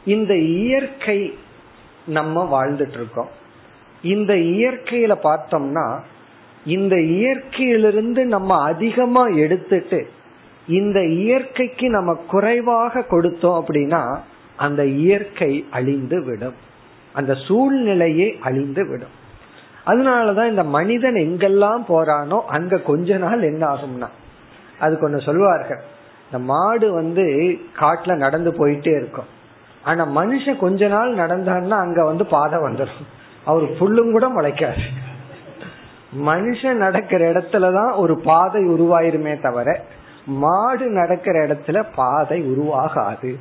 [0.05, 1.37] இந்த இயற்கை
[2.05, 3.29] நம்ம வாழ்ந்துட்டு இருக்கோம்
[4.03, 5.99] இந்த இயற்கையில பார்த்தோம்னா
[6.65, 10.09] இந்த இயற்கையிலிருந்து நம்ம அதிகமா எடுத்துட்டு
[10.67, 14.17] இந்த இயற்கைக்கு நம்ம குறைவாக கொடுத்தோம் அப்படின்னா
[14.55, 16.53] அந்த இயற்கை அழிந்து விடும்.
[17.13, 19.19] அந்த சூழ்நிலையே அழிந்து விடும்.
[19.85, 24.07] அதனாலதான் இந்த மனிதன் எங்கெல்லாம் போறானோ அங்க கொஞ்ச நாள் என்ன ஆகும்னா
[24.79, 25.81] அது கொஞ்சம் சொல்லுவார்கள்.
[26.25, 29.39] இந்த மாடு வந்து காட்டுல நடந்து போயிட்டே இருக்கும்.
[29.83, 33.05] ஆனா மனுஷன் கொஞ்ச நாள் நடந்தான்னா அங்க வந்து பாதை வந்துடும்
[33.45, 34.83] அவர் புல்லும் கூட முளைக்காது.
[36.25, 39.81] மனுஷன் நடக்கிற இடத்துலதான் ஒரு பாதை உருவாயிருமே தவிர
[40.25, 43.37] மாடு நடக்கிற இடத்துல பாதை உருவாகாது.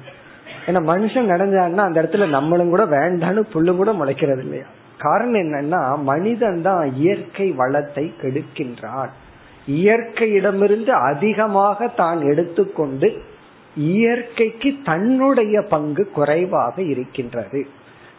[0.67, 4.65] ஏன்னா மனுஷன் நடந்தான்னா அந்த இடத்துல நம்மளும் கூட வேண்டான்னு புல்லும் கூட முளைக்கிறது இல்லையா?
[4.99, 9.11] காரணம் என்னன்னா மனிதன் தான் இயற்கை வளத்தை கெடுக்கின்றான்.
[9.69, 13.23] இயற்கையிடமிருந்து அதிகமாக தான் எடுத்துக்கொண்டு
[13.77, 17.67] இயற்கைக்கு தன்னுடைய பங்கு குறைவாக இருக்கின்றது.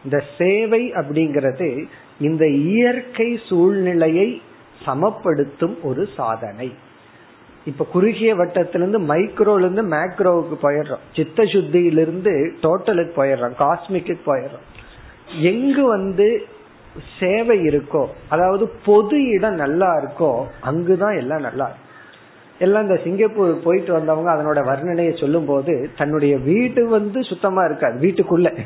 [0.03, 1.85] இந்த சேவை அப்படிங்கிறது
[2.19, 4.41] இந்த இயற்கை சூழ்நிலையை
[4.85, 6.73] சமப்படுத்தும் ஒரு சாதனை.
[7.65, 11.15] இப்ப குறுகிய வட்டத்திலிருந்து மைக்ரோல இருந்து மேக்ரோவுக்கு போயிடுறோம்.
[11.15, 13.55] சித்த சுத்தியிலிருந்து டோட்டலுக்கு போயிடுறோம்.
[13.59, 14.67] காஸ்மிக்கு போயிடுறோம்.
[15.39, 16.45] எங்கு வந்து
[17.19, 21.89] சேவை இருக்கோ அதாவது பொது இடம் நல்லா இருக்கோ அங்குதான் எல்லாம் நல்லா இருக்கும்.
[22.61, 28.07] எல்லாம் இந்த சிங்கப்பூர் போயிட்டு வந்தவங்க அதனோட வர்ணனையை சொல்லும் போது தன்னுடைய வீடு வந்து சுத்தமா இருக்காது.
[28.07, 28.59] வீட்டுக்குள்ள.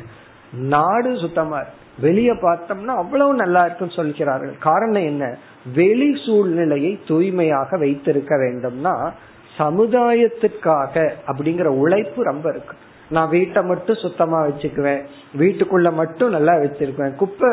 [0.52, 1.74] நாடு சுத்தமா இருக்கு.
[2.00, 4.54] வெளியே பார்த்தோம்னா அவ்வளவு நல்லா இருக்குன்னு சொல்கிறார்கள்.
[4.60, 5.36] காரணம் என்ன?
[5.74, 9.10] வெளி சூழ்நிலையை தூய்மையாக வைத்திருக்க வேண்டும்னா
[9.58, 12.76] சமுதாயத்திற்காக அப்படிங்கிற உழைப்பு ரொம்ப இருக்கு.
[13.10, 15.04] நான் வீட்டை மட்டும் சுத்தமா வச்சுக்குவேன்.
[15.38, 17.50] வீட்டுக்குள்ள மட்டும் நல்லா வச்சிருக்குவேன் குப்பை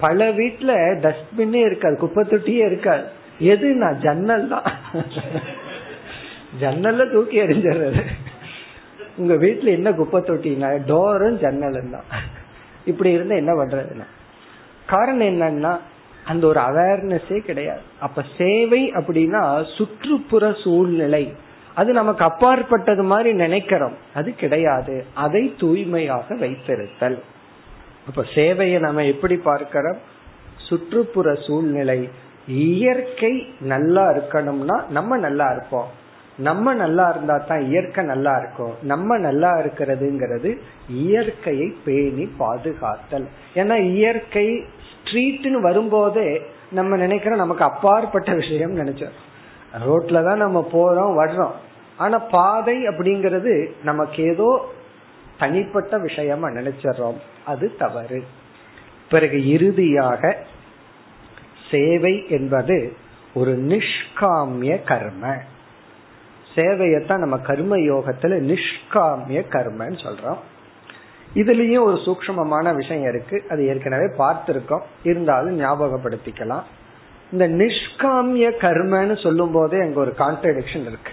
[0.00, 1.96] பல வீட்டுல டஸ்ட்பின்னே இருக்காது.
[1.96, 3.18] குப்பை தொட்டியே இருக்காது.
[3.40, 4.62] எது நான் ஜன்னல் தான்.
[6.60, 8.02] ஜன்னல்ல தூக்கி எறிஞ்சிடுறது.
[9.16, 12.04] உங்க வீட்டுல என்ன குப்பை தொட்டிங்க டோரும் ஜன்னலும் தான்.
[12.84, 14.06] இப்படி இருந்தா என்ன பண்றதுன்னா
[14.86, 15.78] காரணம் என்னன்னா
[16.24, 17.80] அந்த ஒரு அவேர்னஸே கிடையாது.
[18.00, 21.34] அப்ப சேவை அப்படின்னா சுற்றுப்புற சூழ்நிலை.
[21.74, 23.96] அது நமக்கு அப்பாற்பட்டது மாதிரி நினைக்கிறோம்.
[24.14, 25.04] அது கிடையாது.
[25.14, 27.18] அதை தூய்மையாக வைத்திருத்தல்.
[28.06, 29.98] அப்ப சேவையை நம்ம எப்படி பார்க்கிறோம்?
[30.56, 32.08] சுற்றுப்புற சூழ்நிலை.
[32.50, 35.86] இயற்கை நல்லா இருக்கணும்னா நம்ம நல்லா இருப்போம்.
[36.36, 38.74] நம்ம நல்லா இருந்தா தான் இயற்கை நல்லா இருக்கும்.
[38.82, 43.26] நம்ம நல்லா இருக்கிறதுங்கிறது இயற்கையை பேணி பாதுகாத்தல்.
[43.54, 49.16] ஏன்னா இயற்கை ஸ்ட்ரீட்னு வரும்போதே நம்ம நினைக்கிறோம் நமக்கு அப்பாற்பட்ட விஷயம் நினைச்சோம்.
[49.86, 51.52] ரோட்ல தான் நம்ம போறோம் வர்றோம்.
[51.96, 54.70] ஆனா பாதை அப்படிங்கிறது நமக்கு ஏதோ
[55.38, 57.18] தனிப்பட்ட விஷயமா நினைச்சிடறோம்.
[57.44, 58.24] அது தவறு.
[59.10, 60.36] பிறகு இறுதியாக
[61.70, 62.96] சேவை என்பது
[63.34, 65.34] ஒரு நிஷ்காமிய கர்ம.
[66.54, 70.38] சேவையத்தான் நம்ம கர்ம யோகத்துல நிஷ்காமிய கர்மன்னு சொல்றோம்.
[71.34, 73.44] இதுலயும் ஒரு சூக்மமான விஷயம் இருக்கு.
[73.50, 74.80] அது ஏற்கனவே பார்த்திருக்கோம்.
[75.02, 76.62] இருந்தாலும் ஞாபகப்படுத்திக்கலாம்.
[77.32, 81.12] இந்த நிஷ்காமிய கர்மன்னு சொல்லும் போதே அங்க ஒரு கான்ட்ரடிக்ஷன் இருக்கு.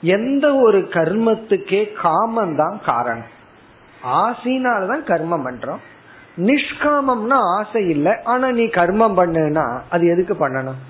[0.00, 3.32] எந்த ஒரு கர்மத்துக்கே காமம் தான் காரணம்.
[4.04, 5.78] ஆசைனாலதான் கர்மம் பண்றோம்.
[6.36, 8.12] நிஷ்காமம்னா ஆசை இல்லை.
[8.24, 10.80] ஆனா நீ கர்மம் பண்ணுனா அது எதுக்கு பண்ணணும்?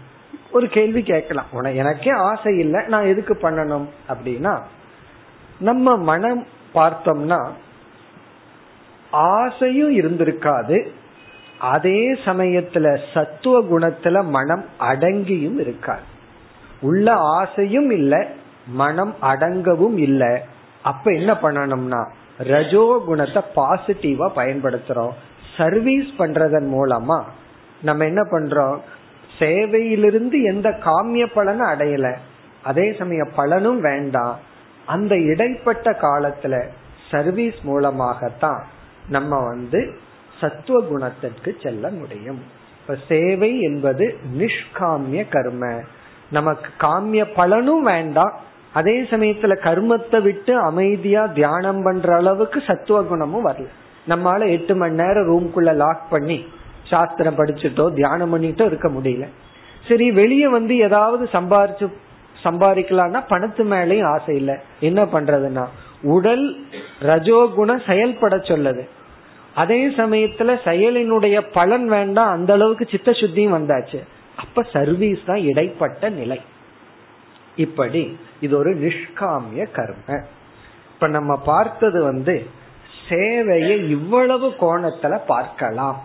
[0.50, 1.46] ஒரு கேள்வி கேட்கலாம்.
[1.50, 4.60] உனக்கு எனக்கே ஆசை இல்லை நான் எதுக்கு பண்ணணும் அப்படின்னா
[5.58, 7.48] நம்ம மனம் பார்த்தோம்னா
[9.10, 10.88] ஆசையும் இருந்திருக்காது.
[11.58, 16.02] அதே சமயத்துல சத்துவ குணத்துல மனம் அடங்கியும் இருக்காது.
[16.80, 18.26] உள்ள ஆசையும் இல்லை
[18.66, 20.38] மனம் அடங்கவும் இல்லை.
[20.82, 22.06] அப்ப என்ன பண்ணணும்னா
[22.38, 25.12] ரஜோ குணத்தை பாசிட்டிவா பயன்படுத்துறோம்.
[25.56, 27.22] சர்வீஸ் பண்றதன் மூலமா
[27.82, 28.78] நம்ம என்ன பண்றோம்?
[29.38, 32.16] சேவையிலிருந்து எந்த காமிய பலனும் அடையல.
[32.62, 34.38] அதே சமய பலனும் வேண்டாம்.
[34.86, 36.66] அந்த இடைப்பட்ட காலத்துல
[37.10, 38.64] சர்வீஸ் மூலமாகத்தான்
[39.08, 39.94] நம்ம வந்து
[40.40, 42.42] சத்துவ குணத்திற்கு செல்ல முடியும்.
[42.80, 45.80] இப்ப சேவை என்பது நிஷ்காமிய கர்ம.
[46.30, 48.40] நமக்கு காமிய பலனும் வேண்டாம்.
[48.72, 53.66] அதே சமயத்துல கர்மத்தை விட்டு அமைதியா தியானம் பண்ற அளவுக்கு சத்துவ குணமும் வரல.
[54.08, 56.38] நம்மளால எட்டு மணி நேரம் ரூம்குள்ள லாக் பண்ணி
[56.90, 59.26] சாஸ்திரம் படிச்சுட்டோ தியானம் பண்ணிட்டோ இருக்க முடியல.
[59.88, 61.86] சரி வெளியே வந்து ஏதாவது சம்பாரிச்சு
[62.42, 64.54] சம்பாதிக்கலாம்னா பணத்து மேலேயும் ஆசை இல்லை.
[64.80, 65.64] என்ன பண்றதுன்னா
[66.02, 66.44] உடல்
[67.00, 68.82] ரஜோகுணம் செயல்பட சொல்லுது.
[69.54, 74.00] அதே சமயத்துல செயலினுடைய பலன் வேண்டாம் அந்த அளவுக்கு சித்த சுத்தியும் வந்தாச்சு.
[74.36, 76.40] அப்ப சர்வீஸ் தான் இடைப்பட்ட நிலை.
[77.56, 80.22] இப்படி இது ஒரு நிஷ்காமிய கர்ம.
[80.94, 82.46] இப்ப நம்ம பார்த்தது வந்து
[83.08, 86.04] சேவையை இவ்வளவு கோணத்துல பார்க்கலாம்.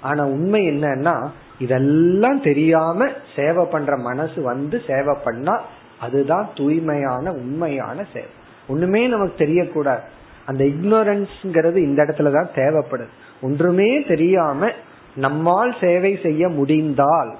[0.00, 5.62] ஆனா உண்மை என்னன்னா இதெல்லாம் தெரியாம சேவை பண்ற மனசு வந்து சேவை பண்ணா
[6.00, 8.30] அதுதான் தூய்மையான உண்மையான சேவை.
[8.68, 10.00] ஒண்ணுமே நமக்கு தெரியக்கூடாது.
[10.46, 13.08] அந்த இக்னோரன்ஸ்ங்கிறது இந்த இடத்துலதான் தேவைப்படுது.
[13.42, 14.70] ஒன்றுமே தெரியாம
[15.16, 17.36] நம்மால் சேவை செய்ய முடிந்தால்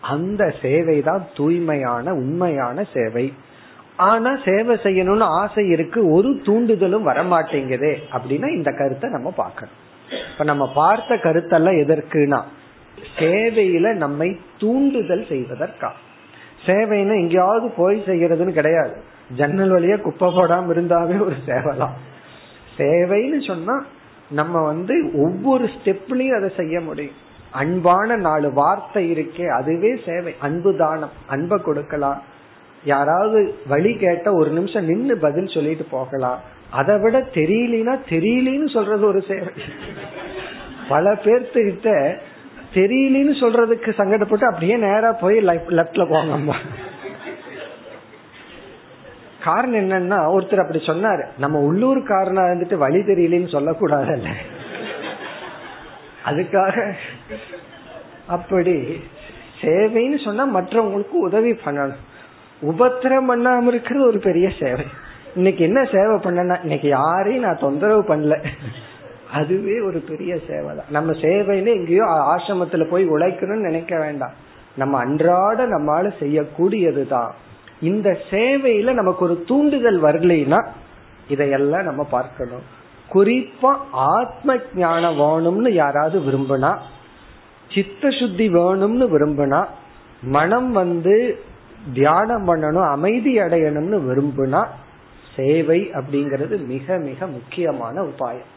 [0.00, 3.32] அந்த சேவை தான் தூய்மையான உண்மையான சேவை.
[3.96, 9.78] ஆனா சேவை செய்யணும்னு ஆசை இருக்கு ஒரு தூண்டுதலும் வரமாட்டேங்குதே அப்படின்னா இந்த கருத்தை நம்ம பார்க்கணும்.
[10.30, 12.40] இப்ப நம்ம பார்த்த கருத்தெல்லாம் எதற்குனா
[13.18, 15.90] சேவையில நம்மை தூண்டுதல் செய்வதற்கா.
[16.66, 18.96] சேவைன்னு எங்கேயாவது போய் செய்யறதுன்னு கிடையாது.
[19.36, 21.96] ஜன்னல் வழியா குப்பை போடாம இருந்தாவே ஒரு சேவை தான்
[22.78, 23.84] சேவைன்னு சொன்னா
[24.28, 27.14] நம்ம வந்து ஒவ்வொரு ஸ்டெப்லயும் அதை செய்ய முடியும்.
[27.50, 30.34] அன்பான நாலு வார்த்தை இருக்கே அதுவே சேவை.
[30.38, 32.22] அன்பு தானம் அன்பை கொடுக்கலாம்.
[32.84, 36.40] யாராவது வழி கேட்ட ஒரு நிமிஷம் நின்று பதில் சொல்லிட்டு போகலாம்.
[36.70, 39.52] அதை விட தெரியலனா தெரியலன்னு சொல்றது ஒரு சேவை.
[40.88, 41.90] பல பேர்த்துக்கிட்ட
[42.74, 46.56] தெரியலன்னு சொல்றதுக்கு சங்கடப்பட்டு அப்படியே நேரா போய் லெப்ட்ல போங்கம்மா
[49.44, 51.24] காரணம் என்னன்னா ஒருத்தர் அப்படி சொன்னாரு.
[51.38, 54.30] நம்ம உள்ளூர் காரணம் இருந்துட்டு வழி தெரியலன்னு சொல்லக்கூடாதுல்ல.
[56.24, 56.92] அதுக்காக
[58.26, 59.02] அப்படி
[59.62, 62.02] சேவைன்னு சொன்னா மற்றவங்களுக்கு உதவி பண்ணணும்.
[62.62, 64.86] உபத்திரம் பண்ணாம இருக்கிறது ஒரு பெரிய சேவை.
[65.34, 68.36] இன்னைக்கு என்ன சேவை பண்ணனா இன்னைக்கு யாரையும் நான் தொந்தரவு பண்ணல.
[69.32, 70.90] அதுவே ஒரு பெரிய சேவை தான்.
[70.90, 74.32] நம்ம சேவைன்னு எங்கேயோ ஆசிரமத்துல போய் உழைக்கணும்னு நினைக்க வேண்டாம்.
[74.76, 77.34] நம்ம அன்றாட நம்மால செய்யக்கூடியது தான்.
[77.80, 80.66] இந்த சேவையில நமக்கு ஒரு தூண்டுதல் வரலைன்னா
[81.28, 82.62] இதையெல்லாம் நம்ம பார்க்கணும்.
[83.12, 86.76] குறிப்பா ஆத்ம ஞானம் வேணும்னு யாராவது விரும்பினா
[87.68, 89.66] சித்த சுத்தி வேணும்னு விரும்பினா
[90.22, 91.44] மனம் வந்து
[91.94, 94.66] தியானம் பண்ணணும் அமைதி அடையணும்னு விரும்புனா
[95.36, 98.50] சேவை அப்படிங்கிறது மிக மிக முக்கியமான உபாயம்.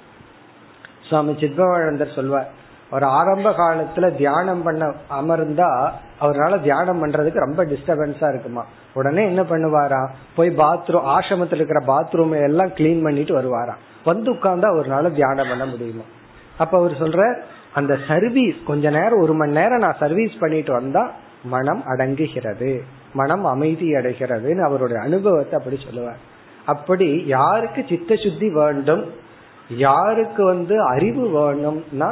[1.07, 2.49] சுவாமி சித்பவானந்தர் சொல்வார்
[2.89, 8.65] அவர் ஆரம்ப காலத்துல தியானம் பண்ண அமர்ந்தா அவரால் தியானம் பண்றதுக்கு ரொம்ப டிஸ்டர்பன்ஸா இருக்குமா?
[8.93, 10.09] உடனே என்ன பண்ணுவாரா?
[10.35, 16.03] போய் பாத்ரூம் ஆசிரமத்தில் இருக்கிற பாத்ரூம் எல்லாம் கிளீன் பண்ணிட்டு வருவாராம் வந்து உட்கார்ந்தா அவரால் தியானம் பண்ண முடியுமா?
[16.57, 17.41] அப்ப அவர் சொல்ற
[17.73, 21.11] அந்த சர்வீஸ் கொஞ்ச நேரம் ஒரு மணி நேரம் நான் சர்வீஸ் பண்ணிட்டு வந்தா
[21.43, 22.81] மனம் அடங்குகிறது.
[23.13, 26.21] மனம் அமைதி அடைகிறதுன்னு அவருடைய அனுபவத்தை அப்படி சொல்லுவார்.
[26.65, 29.03] அப்படி யாருக்கு சித்த சுத்தி வேண்டும்
[29.69, 32.09] யாருக்கு வந்து அறிவு வேணும்னா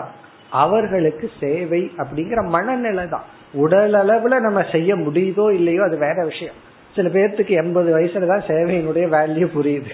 [0.50, 3.24] அவர்களுக்கு சேவை அப்படிங்கிற மனநிலை தான்.
[3.54, 6.58] உடல் அளவுல நம்ம செய்ய முடியுதோ இல்லையோ அது வேற விஷயம்.
[6.96, 9.94] சில பேர்த்துக்கு எண்பது வயசுல தான் சேவையினுடைய வேல்யூ புரியுது.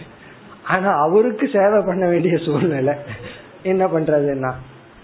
[0.64, 2.94] ஆனா அவருக்கு சேவை பண்ண வேண்டிய சூழ்நிலை
[3.64, 4.52] என்ன பண்றதுன்னா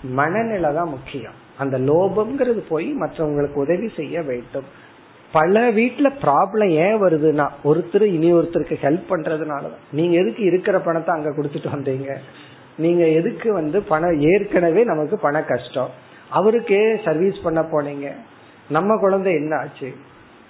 [0.04, 1.38] மனநிலை தான் முக்கியம்.
[1.58, 4.64] அந்த லோபம்ங்கிறது போய் மற்றவங்களுக்கு உதவி செய்ய வேண்டும்.
[5.32, 11.30] பல வீட்டுல ப்ராப்ளம் ஏன் வருதுன்னா ஒருத்தர் இனி ஒருத்தருக்கு ஹெல்ப் பண்றதுனாலதான் நீங்க எதுக்கு இருக்கிற பணத்தை அங்க
[11.30, 12.16] கொடுத்துட்டு வந்தீங்க?
[12.78, 15.90] நீங்க எதுக்கு வந்து பணம் ஏற்கனவே நமக்கு பண கஷ்டம்.
[16.30, 18.12] அவருக்கே சர்வீஸ் பண்ண போனீங்க.
[18.70, 19.94] நம்ம குழந்தை என்ன ஆச்சு?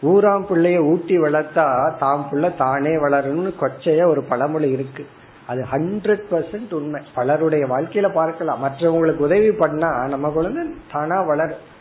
[0.04, 5.06] ஊராம் பிள்ளைய ஊட்டி வளர்த்தா தாம் பிள்ளை தானே வளரணும்னு கொச்சையா ஒரு பழமொழி இருக்கு.
[5.48, 7.02] அது ஹண்ட்ரட் பர்சன்ட் உண்மை.
[7.14, 8.64] பலருடைய வாழ்க்கையில பார்க்கலாம்.
[8.64, 11.72] மற்றவங்களுக்கு உதவி பண்ணா நம்ம குழந்தை தானா வளரும்.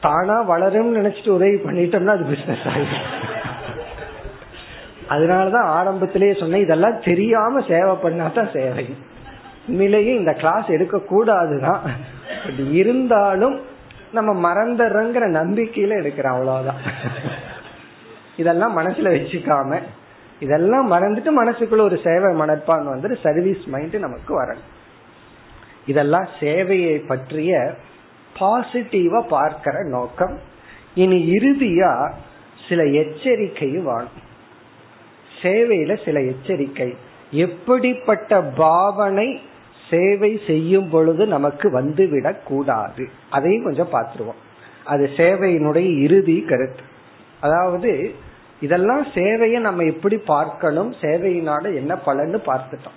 [0.00, 3.24] தானா வளரும்னு நினைச்சிட்டு உதவி பண்ணிட்டோம்னா அது பிசினஸ் ஆகும்
[5.08, 8.96] அதனாலதான் ஆரம்பத்திலேயே சொன்னேன் இதெல்லாம் தெரியாம சேவை பண்ணாதான் சேவை.
[9.68, 11.80] உண்மையிலேயே இந்த கிளாஸ் எடுக்க கூடாதுதான்
[12.72, 13.60] இருந்தாலும்
[14.12, 16.80] நம்ம மறந்துடுறோங்கிற நம்பிக்கையில எடுக்கிறோம் அவ்வளவுதான்.
[18.36, 19.80] இதெல்லாம் மனசுல வச்சுக்காம.
[20.40, 24.64] இதெல்லாம் மறந்துட்டு மனசுக்குள்ள ஒரு சேவை மனப்பான் வந்துட்டு சர்வீஸ் மைண்ட் நமக்கு வரணும்.
[25.86, 27.74] இதெல்லாம் சேவையை பற்றிய
[28.40, 30.38] பாசிட்டிவா பார்க்கிற நோக்கம்.
[30.94, 32.10] இனி இறுதியா
[32.68, 34.24] சில எச்சரிக்கையும் வாழும்.
[35.42, 36.96] சேவையில சில எச்சரிக்கை.
[37.30, 39.40] எப்படிப்பட்ட பாவனை
[39.90, 43.08] சேவை செய்யும் பொழுது நமக்கு வந்துவிடக் கூடாது.
[43.30, 44.40] அதையும் கொஞ்சம் பார்த்துருவோம்.
[44.84, 46.82] அது சேவையினுடைய இறுதி கருத்து.
[47.40, 48.14] அதாவது
[48.60, 52.96] இதெல்லாம் சேவையை நம்ம எப்படி பார்க்கணும் சேவையினால என்ன பலன்னு பார்த்துட்டோம்.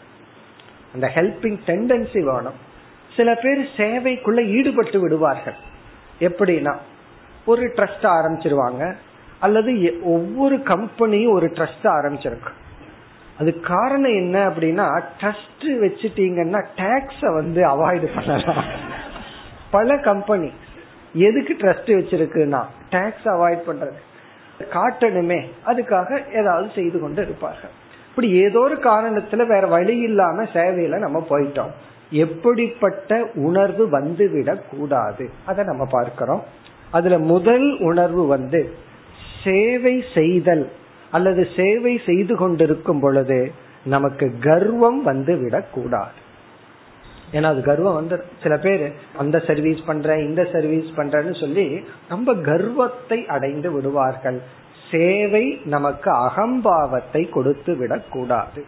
[0.94, 2.58] அந்த ஹெல்பிங் டெண்டன்சி வேணும்.
[3.16, 5.56] சில பேர் சேவைக்குள்ள ஈடுபட்டு விடுவார்கள்.
[6.20, 6.76] எப்படின்னா
[7.46, 8.96] ஒரு ட்ரஸ்ட் ஆரம்பிச்சிருவாங்க
[9.40, 12.52] அல்லது ஒவ்வொரு கம்பெனியும் ஒரு ட்ரஸ்ட் ஆரம்பிச்சிருக்கு.
[13.40, 18.66] அது காரணம் என்ன அப்படின்னா ட்ரஸ்ட் வச்சுட்டீங்கன்னா டாக்ஸ வந்து அவாய்டு பண்ணலாம்.
[19.72, 20.52] பல கம்பெனி
[21.14, 24.00] எதுக்கு ட்ரஸ்ட் வச்சிருக்குன்னா டாக்ஸ் அவாய்ட் பண்றது.
[24.60, 25.46] காட்டணுமே.
[25.66, 27.70] அதுக்காக ஏதாவது செய்து கொண்டு இருப்பார்கள்.
[28.10, 31.72] இப்படி ஏதோ ஒரு காரணத்துல வேற வழி இல்லாம சேவையில நம்ம போயிட்டோம்.
[32.12, 35.30] எப்படிப்பட்ட உணர்வு வந்துவிடக் கூடாது.
[35.46, 36.44] அதை நம்ம பார்க்கிறோம்.
[36.92, 38.74] அதுல முதல் உணர்வு வந்து
[39.44, 40.72] சேவை செய்தல்.
[41.12, 43.52] அல்லது சேவை செய்து கொண்டிருக்கும் பொழுது
[43.84, 46.28] நமக்கு கர்வம் வந்து விடக்கூடாது
[47.32, 48.86] ஏன்னா அது கர்வம் வந்து சில பேர்
[49.18, 51.66] அந்த சர்வீஸ் பண்றேன் இந்த சர்வீஸ் பண்றேன்னு சொல்லி
[52.10, 54.40] ரொம்ப கர்வத்தை அடைந்து விடுவார்கள்.
[54.92, 58.62] சேவை நமக்கு அகம்பாவத்தை கொடுத்து விடக்கூடாது.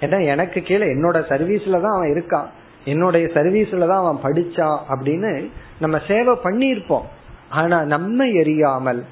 [0.00, 2.48] ஏன்னா எனக்கு கீழே என்னோட சர்வீஸ்ல தான் அவன் இருக்கான்.
[2.84, 5.32] என்னுடைய சர்வீஸ்ல தான் அவன் படிச்சான் அப்படின்னு
[5.78, 7.06] நம்ம சேவை பண்ணியிருப்போம்.
[7.50, 9.02] ஆனா நம்ம எரியாமல்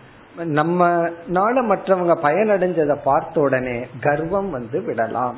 [0.58, 5.36] நம்மனால மற்றவங்க பயனடைஞ்சதை பார்த்த உடனே கர்வம் வந்து விடலாம்.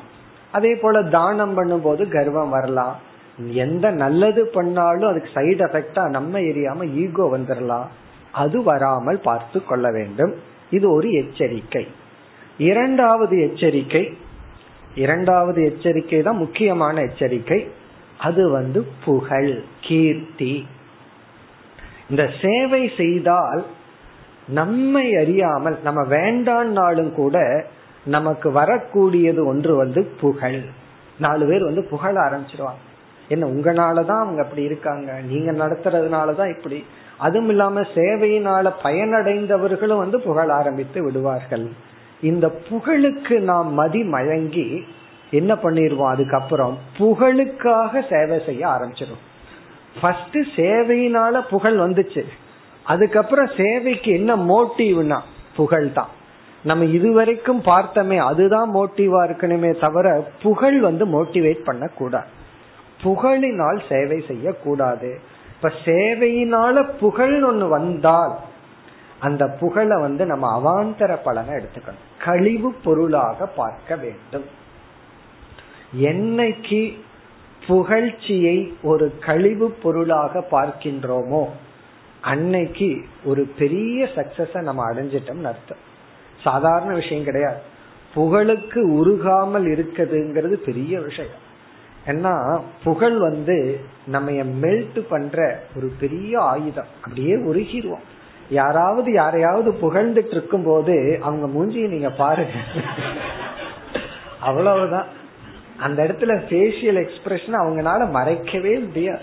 [0.53, 2.95] அதே போல தானம் பண்ணும்போது கர்வம் வரலாம்.
[3.39, 7.87] எந்த நல்லது பண்ணாலும் அதுக்கு சைடு எஃபெக்டா நம்ம எரியாம ஈகோ வந்துடலாம்
[8.32, 10.34] அது வராமல் பார்த்து கொள்ள வேண்டும்.
[10.70, 11.87] இது ஒரு எச்சரிக்கை.
[12.59, 14.18] இரண்டாவது எச்சரிக்கை.
[14.95, 17.68] இரண்டாவது எச்சரிக்கை தான் முக்கியமான எச்சரிக்கை.
[18.18, 20.66] அது வந்து புகழ் கீர்த்தி.
[22.11, 23.66] இந்த சேவை செய்தால்
[24.49, 27.66] நம்மை அறியாமல் நம்ம வேண்டான்னாலும் கூட
[28.05, 30.62] நமக்கு வரக்கூடியது ஒன்று வந்து புகழ்.
[31.18, 32.84] நாலு பேர் வந்து புகழ ஆரம்பிச்சிருவாங்க.
[33.29, 35.20] என்ன உங்களாலதான் அவங்க அப்படி இருக்காங்க.
[35.29, 36.85] நீங்க நடத்துறதுனாலதான் இப்படி.
[37.18, 41.66] அதுவும் இல்லாம சேவையினால பயனடைந்தவர்களும் வந்து புகழ ஆரம்பித்து விடுவார்கள்.
[42.20, 44.85] இந்த புகழுக்கு நாம் மதி மயங்கி
[45.31, 49.22] என்ன பண்ணிடுவோம் அதுக்கப்புறம் புகழுக்காக சேவை செய்ய ஆரம்பிச்சிடும்
[50.01, 52.24] ஃபர்ஸ்ட் சேவையினால புகழ் வந்துச்சு.
[52.85, 55.18] அதுக்கப்புறம் சேவைக்கு என்ன மோட்டிவ்னா
[55.57, 56.09] புகழ் தான்
[56.62, 62.27] நம்ம இதுவரைக்கும் பார்த்தோமே அதுதான் மோட்டிவா இருக்கணுமே தவிர புகழ் வந்து மோட்டிவேட் பண்ண கூடாது
[63.03, 65.21] புகழினால் சேவை செய்யக்கூடாது.
[65.55, 68.37] இப்ப சேவையினால புகழ் ஒண்ணு வந்தால்
[69.21, 72.25] அந்த புகழை வந்து நம்ம அவாந்தர பலனை எடுத்துக்கணும்.
[72.25, 74.45] கழிவு பொருளாக பார்க்க வேண்டும்.
[76.01, 76.99] என்னைக்கு
[77.67, 81.47] புகழ்ச்சியை ஒரு கழிவு பொருளாக பார்க்கின்றோமோ
[82.21, 85.83] அன்னைக்கு ஒரு பெரிய சக்சஸ நம்ம அடைஞ்சிட்டோம்னு அர்த்தம்.
[86.43, 87.61] சாதாரண விஷயம் கிடையாது.
[88.15, 91.45] புகழுக்கு உருகாமல் இருக்குதுங்கிறது பெரிய விஷயம்.
[92.07, 96.87] ஏன்னா புகழ் வந்து நம்ம மெல்ட் பண்ற ஒரு பெரிய ஆயுதம்.
[97.03, 98.05] அப்படியே உருகிடுவோம்.
[98.51, 102.53] யாராவது யாரையாவது புகழ்ந்துட்டு இருக்கும் போது அவங்க மூஞ்சியை நீங்க பாருங்க.
[104.41, 105.07] அவ்வளவுதான்.
[105.79, 109.23] அந்த இடத்துல ஃபேஷியல் எக்ஸ்பிரஷன் அவங்களால மறைக்கவே முடியாது.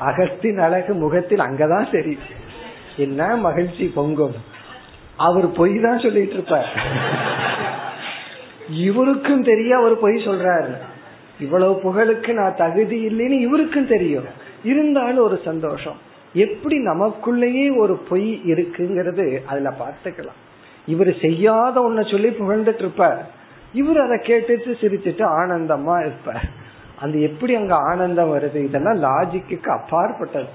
[0.00, 2.18] அகத்தின் அழகு முகத்தில் அங்கதான் சரி
[2.96, 4.34] என்ன மகிழ்ச்சி பொங்கும்.
[5.16, 6.82] அவர் பொய் தான் சொல்லிட்டு இருப்பார்.
[8.70, 10.76] இவருக்கும் தெரிய அவர் பொய் சொல்றாரு.
[11.40, 14.24] இவ்வளவு புகழுக்கு நான் தகுதி இல்லைன்னு இவருக்கும் தெரியும்.
[14.64, 15.96] இருந்தாலும் ஒரு சந்தோஷம்.
[16.34, 20.40] எப்படி நமக்குள்ளேயே ஒரு பொய் இருக்குங்கிறது அதுல பார்த்துக்கலாம்.
[20.86, 23.30] இவர் செய்யாத ஒன்ன சொல்லி புகழ்ந்துட்டு இருப்பார்
[23.72, 26.44] இவர் அதை கேட்டுட்டு சிரிச்சுட்டு ஆனந்தமா இருப்பார்.
[27.00, 28.64] அந்த எப்படி அங்க ஆனந்தம் வருது?
[28.64, 30.46] இதெல்லாம் லாஜிக்கு அப்பாற்பட்டது.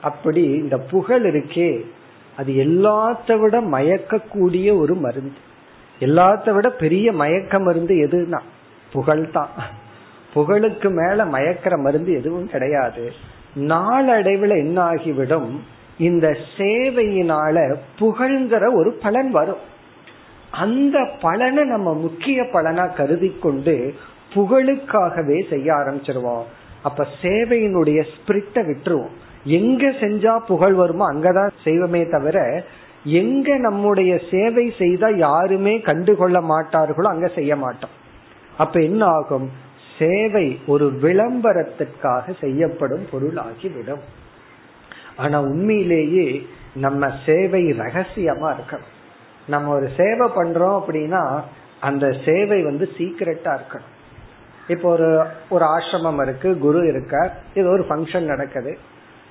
[0.00, 1.84] அப்படி இந்த புகழ் இருக்கே
[2.36, 5.38] அது எல்லாத்த விட மயக்கக்கூடிய ஒரு மருந்து.
[6.00, 8.38] எல்லாத்த விட பெரிய மயக்க மருந்து எதுனா
[8.92, 9.50] புகழ் தான்.
[10.34, 13.12] புகழுக்கு மேல மயக்கிற மருந்து எதுவும் கிடையாது.
[13.56, 15.60] நாளடைவுல என்ன ஆகிவிடும்
[15.98, 19.62] இந்த சேவையினால புகழ்ங்கிற ஒரு பலன் வரும்.
[20.50, 23.94] அந்த பலனை நம்ம முக்கிய பலனா கருதி கொண்டு
[24.34, 26.44] புகழுக்காகவே செய்ய ஆரம்பிச்சிருவோம்.
[26.82, 29.16] அப்ப சேவையினுடைய ஸ்பிரிட்ட விட்டுருவோம்.
[29.44, 32.64] எங்க செஞ்சா புகழ் வருமோ அங்கதான் செய்வோமே தவிர
[33.04, 37.94] எங்க நம்முடைய சேவை செய்தா யாருமே கண்டுகொள்ள மாட்டார்களோ அங்க செய்ய மாட்டோம்.
[38.58, 39.48] அப்ப என்ன ஆகும்
[40.00, 44.04] சேவை ஒரு விளம்பரத்திற்காக செய்யப்படும் பொருள் ஆகிவிடும்
[45.16, 46.26] ஆனா உண்மையிலேயே
[46.74, 48.92] நம்ம சேவை ரகசியமா இருக்கணும்.
[49.46, 51.22] நம்ம ஒரு சேவை பண்றோம் அப்படின்னா
[51.80, 53.94] அந்த சேவை வந்து சீக்கிரட்டா இருக்கணும்.
[54.68, 55.08] இப்போ ஒரு
[55.54, 58.72] ஒரு ஆசிரமம் இருக்கு குரு இருக்கார் இது ஒரு ஃபங்க்ஷன் நடக்குது.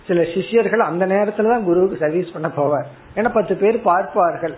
[0.07, 2.87] சில சிஷியர்கள் அந்த நேரத்துல தான் குருவுக்கு சர்வீஸ் பண்ண போவார்.
[3.15, 4.55] ஏன்னா பத்து பேர் பார்ப்பார்கள்.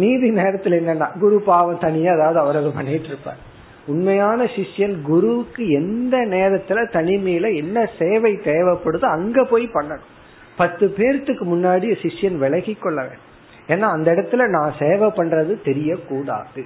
[0.00, 3.42] மீதி நேரத்துல என்னன்னா குரு பாவம் தனியா அதாவது அவர் பண்ணிட்டு இருப்பார்.
[3.88, 10.06] உண்மையான சிஷ்யன் குருவுக்கு எந்த நேரத்துல தனிமையில என்ன சேவை தேவைப்படுதோ அங்க போய் பண்ணணும்.
[10.56, 13.26] பத்து பேர்த்துக்கு முன்னாடி சிஷ்யன் விலகி கொள்ள வேண்டும்.
[13.68, 16.62] ஏன்னா அந்த இடத்துல நான் சேவை பண்றது தெரியக்கூடாது.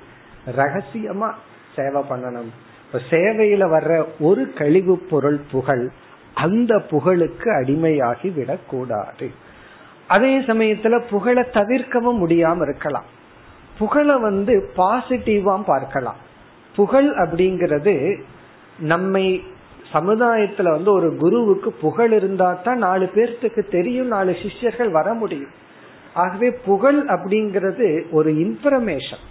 [0.56, 1.30] ரகசியமா
[1.76, 2.50] சேவை பண்ணணும்.
[2.86, 5.88] இப்ப சேவையில வர்ற ஒரு கழிவு பொருள் புகழ்
[6.34, 9.30] அந்த புகழுக்கு அடிமையாகி விடக்கூடாது.
[10.08, 13.04] அதே சமயத்துல புகழை தவிர்க்கவும் முடியாம இருக்கலாம்.
[13.78, 16.30] புகழை வந்து பாசிட்டிவா பார்க்கலாம்.
[16.76, 18.20] புகழ் அப்படிங்கிறது
[18.78, 19.42] நம்மை
[19.92, 25.50] சமுதாயத்துல வந்து ஒரு குருவுக்கு புகழ் இருந்தா தான் நாலு பேர்த்துக்கு தெரியும் நாலு சிஷ்யர்கள் வர முடியும்.
[26.14, 29.22] ஆகவே புகழ் அப்படிங்கிறது ஒரு இன்ஃபர்மேஷன்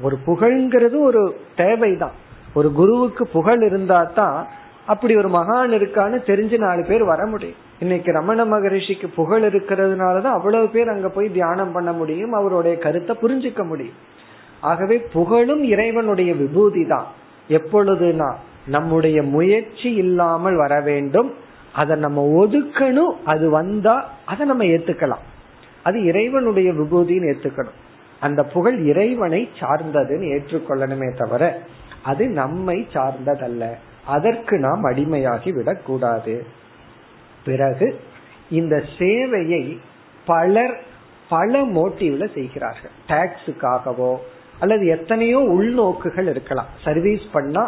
[0.00, 2.16] ஒரு புகழ்ங்கிறது ஒரு தேவைதான்.
[2.54, 4.46] ஒரு குருவுக்கு புகழ் இருந்தா தான்
[4.86, 7.56] அப்படி ஒரு மகான் இருக்கான்னு தெரிஞ்சு நாலு பேர் வர முடியும்.
[7.80, 13.66] இன்னைக்கு ரமண மகரிஷிக்கு புகழ் இருக்கிறதுனாலதான் அவ்வளவு பேர் அங்க போய் தியானம் பண்ண முடியும் அவருடைய கருத்தை புரிஞ்சுக்க
[13.66, 13.94] முடியும்.
[14.60, 17.06] ஆகவே புகழும் இறைவனுடைய விபூதி தான்
[17.48, 18.34] எப்பொழுதுனா
[18.66, 21.34] நம்முடைய முயற்சி இல்லாமல் வர வேண்டும்.
[21.72, 23.16] அதை நம்ம ஒதுக்கணும்.
[23.24, 25.24] அது வந்தா அதை நம்ம ஏத்துக்கலாம்.
[25.82, 27.78] அது இறைவனுடைய விபூதின்னு ஏத்துக்கணும்.
[28.20, 31.58] அந்த புகழ் இறைவனை சார்ந்ததுன்னு ஏற்றுக்கொள்ளணுமே தவிர
[32.02, 33.70] அது நம்மை சார்ந்ததல்ல.
[34.04, 36.46] அதற்கு நாம் அடிமையாகி விடக்கூடாது.
[37.44, 38.00] பிறகு
[38.50, 39.78] இந்த சேவையை
[40.26, 40.82] பலர்
[41.28, 42.90] பல மோட்டிவ்ல செய்கிறார்கள்.
[43.08, 44.16] டாக்ஸுக்காகவோ
[44.60, 46.70] அல்லது எத்தனையோ உள்நோக்குகள் இருக்கலாம்.
[46.84, 47.64] சர்வீஸ் பண்ணா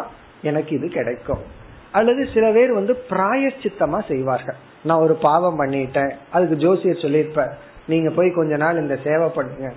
[0.49, 1.43] எனக்கு இது கிடைக்கும்.
[1.91, 4.59] அல்லது சில பேர் வந்து பிராயச்சித்தமா செய்வார்கள்.
[4.87, 6.13] நான் ஒரு பாவம் பண்ணிட்டேன்.
[6.31, 7.43] அதுக்கு ஜோசியர் சொல்லியிருப்ப
[7.91, 9.69] நீங்க போய் கொஞ்ச நாள் இந்த சேவை பண்ணுங்க.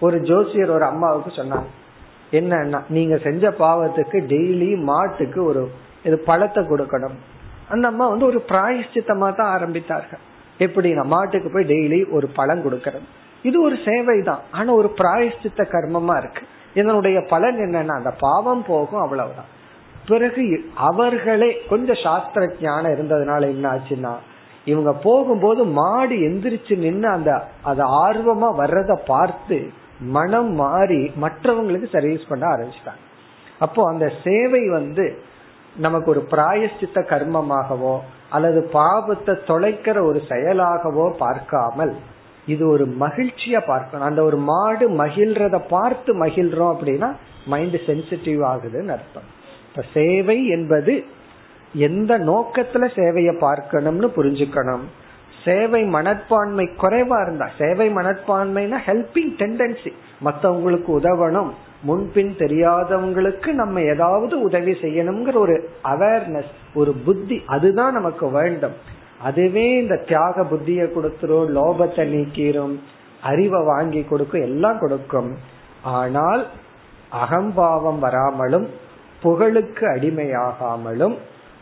[0.00, 1.68] ஒரு ஜோசியர் ஒரு அம்மாவுக்கு சொன்னாங்க.
[2.38, 5.62] என்னன்னா நீங்க செஞ்ச பாவத்துக்கு டெய்லி மாட்டுக்கு ஒரு
[6.04, 7.16] இது பழத்தை கொடுக்கணும்.
[7.68, 10.22] அந்த அம்மா வந்து ஒரு பிராயஷ்சித்தமா தான் ஆரம்பித்தார்கள்.
[10.58, 13.06] எப்படி நான் மாட்டுக்கு போய் டெய்லி ஒரு பழம் கொடுக்கறது.
[13.42, 16.42] இது ஒரு சேவை தான் ஆனா ஒரு பிராயஷ்சித்த கர்மமா இருக்கு.
[16.80, 19.50] இதனுடைய பலன் என்னன்னா அந்த பாவம் போகும் அவ்வளவுதான்.
[20.10, 20.44] பிறகு
[20.88, 24.12] அவர்களே கொஞ்சம் சாஸ்திர ஞானம் இருந்ததுனால என்ன ஆச்சுன்னா
[24.64, 27.30] இவங்க போகும்போது மாடு எந்திரிச்சு நின்று அந்த
[27.70, 29.58] அது ஆர்வமா வர்றத பார்த்து
[30.16, 33.02] மனம் மாறி மற்றவங்களுக்கு சர்வீஸ் பண்ண ஆரம்பிச்சிட்டாங்க.
[33.58, 35.04] அப்போ அந்த சேவை வந்து
[35.76, 37.94] நமக்கு ஒரு பிராயஷ்சித்த கர்மமாகவோ
[38.30, 41.94] அல்லது பாவத்தை தொலைக்கிற ஒரு செயலாகவோ பார்க்காமல்
[42.46, 44.06] இது ஒரு மகிழ்ச்சியா பார்க்கணும்.
[44.06, 47.10] அந்த ஒரு மாடு மகிழ்றத பார்த்து மகிழ்றோம் அப்படின்னா
[47.46, 49.28] மைண்ட் சென்சிட்டிவ் ஆகுதுன்னு அர்த்தம்.
[49.68, 51.04] இப்ப சேவை என்பது
[51.74, 54.82] எந்த நோக்கத்துல சேவையை பார்க்கணும்னு புரிஞ்சுக்கணும்.
[55.44, 59.92] சேவை மனப்பான்மை குறைவா இருந்தா சேவை மனப்பான்மைனா ஹெல்பிங் டெண்டன்சி
[60.24, 61.50] மத்தவங்களுக்கு உதவணும்.
[61.82, 68.72] முன்பின் தெரியாதவங்களுக்கு நம்ம ஏதாவது உதவி செய்யணுங்கிற ஒரு அவேர்னஸ் ஒரு புத்தி அதுதான் நமக்கு வேண்டும்.
[69.22, 72.74] அதுவே இந்த தியாக புத்திய கொடுத்துரும் லோபத்தை நீக்கிரும்
[73.22, 75.36] அறிவை வாங்கி கொடுக்கும் எல்லாம் கொடுக்கும்.
[75.82, 76.46] ஆனால்
[77.10, 78.66] அகம்பாவம் வராமலும்
[79.22, 81.16] புகழுக்கு அடிமையாகாமலும்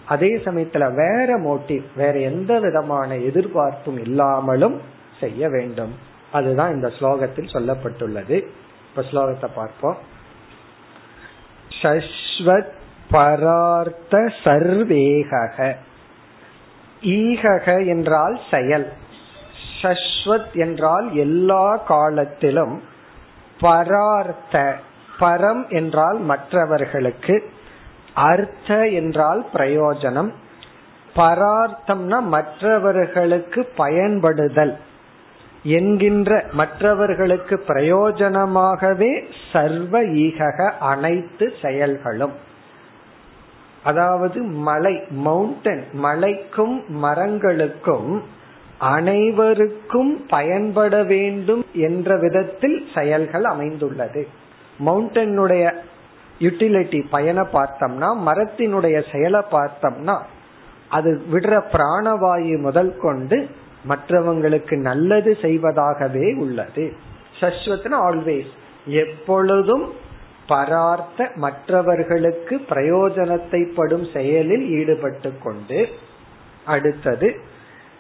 [0.05, 4.81] அதே சமயத்துல வேற மோட்டிவ் வேற எந்த விதமான எதிர்பார்ப்பும் இல்லாமலும்
[5.21, 5.93] செய்ய வேண்டும்.
[6.33, 8.37] அதுதான் இந்த ஸ்லோகத்தில் சொல்லப்பட்டுள்ளது.
[8.89, 9.99] இப்ப ஸ்லோகத்தை பார்ப்போம்.
[11.83, 12.73] சஸ்வத்
[13.11, 15.31] பரார்த்த சர்வேக
[17.03, 18.93] ஈகக என்றால் செயல்.
[19.83, 22.83] சஸ்வத் என்றால் எல்லா காலத்திலும்
[23.61, 24.77] பரார்த்த.
[25.21, 27.51] பரம் என்றால் மற்றவர்களுக்கு.
[28.15, 30.33] அர்த்த என்றால் பிரயோஜனம்.
[31.17, 34.79] பரார்த்தம்னா மற்றவர்களுக்கு பயன்படுதல்.
[35.63, 42.49] என்கின்ற மற்றவர்களுக்கு பிரயோஜனமாகவே சர்வ ஈகக அனைத்து செயல்களும்.
[43.83, 48.21] அதாவது மலை மவுண்டன் மலைக்கும் மரங்களுக்கும்
[48.79, 54.29] அனைவருக்கும் பயன்பட வேண்டும் என்ற விதத்தில் செயல்கள் அமைந்துள்ளது.
[54.87, 55.73] மவுண்டனுடைய
[56.39, 60.19] யூட்டிலிட்டி பயனை பார்த்தோம்னா மரத்தினுடைய செயலை பார்த்தோம்னா
[60.89, 63.49] அது விடுற பிராணவாயு முதல் கொண்டு
[63.89, 66.93] மற்றவங்களுக்கு நல்லது செய்வதாகவே உள்ளது.
[67.41, 68.51] சஸ்வத்னா ஆல்வேஸ்
[68.87, 70.09] எப்பொழுதும்
[70.51, 75.89] பரார்த்த மற்றவர்களுக்கு பிரயோஜனத்தை படும் செயலில் ஈடுபட்டு கொண்டு
[76.67, 77.29] அடுத்தது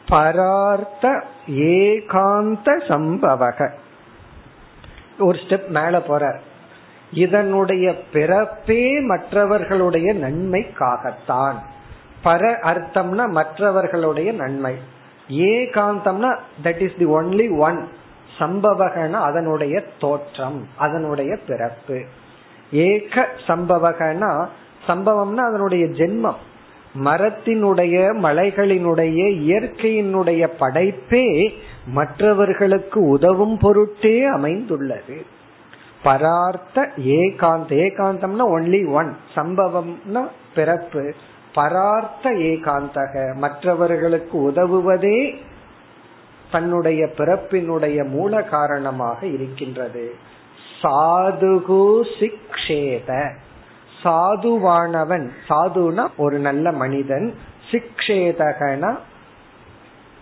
[0.09, 3.71] பரார்த்த ஏகாந்த சம்பவக.
[5.19, 6.39] ஒரு ஸ்டெப் மேல போறார்.
[7.13, 11.59] இதனுடைய பிறப்பே மற்றவர்களுடைய நன்மைக்காகத்தான்.
[12.25, 14.75] பர அர்த்தம்னா மற்றவர்களுடைய நன்மை.
[15.29, 17.89] ஏகாந்தம்னா that is the only one
[18.39, 22.05] சம்பவகன அதனுடைய தோற்றம் அதனுடைய பிறப்பு.
[22.73, 24.47] ஏக சம்பவகனா
[24.87, 26.41] சம்பவம்னா அதனுடைய ஜென்மம்.
[27.05, 31.53] மரத்தினுடைய மலைகளினுடைய இயற்கையினுடைய படைப்பே
[31.87, 35.27] மற்றவர்களுக்கு உதவும் பொருட்டே அமைந்துள்ளது.
[36.03, 41.15] பரார்த்த ஏகாந்த ஏகாந்தம்னா ஒன்லி ஒன் சம்பவம்னா பிறப்பு.
[41.55, 45.35] பரார்த்த ஏகாந்தக மற்றவர்களுக்கு உதவுவதே
[46.51, 50.15] தன்னுடைய பிறப்பினுடைய மூல காரணமாக இருக்கின்றது.
[50.83, 53.35] சாதுகு சிக்ஷேத.
[54.05, 57.35] சாதுவானவன் சாதுனா ஒரு நல்ல மனிதன்
[57.71, 58.97] சிக்ஷேதகனா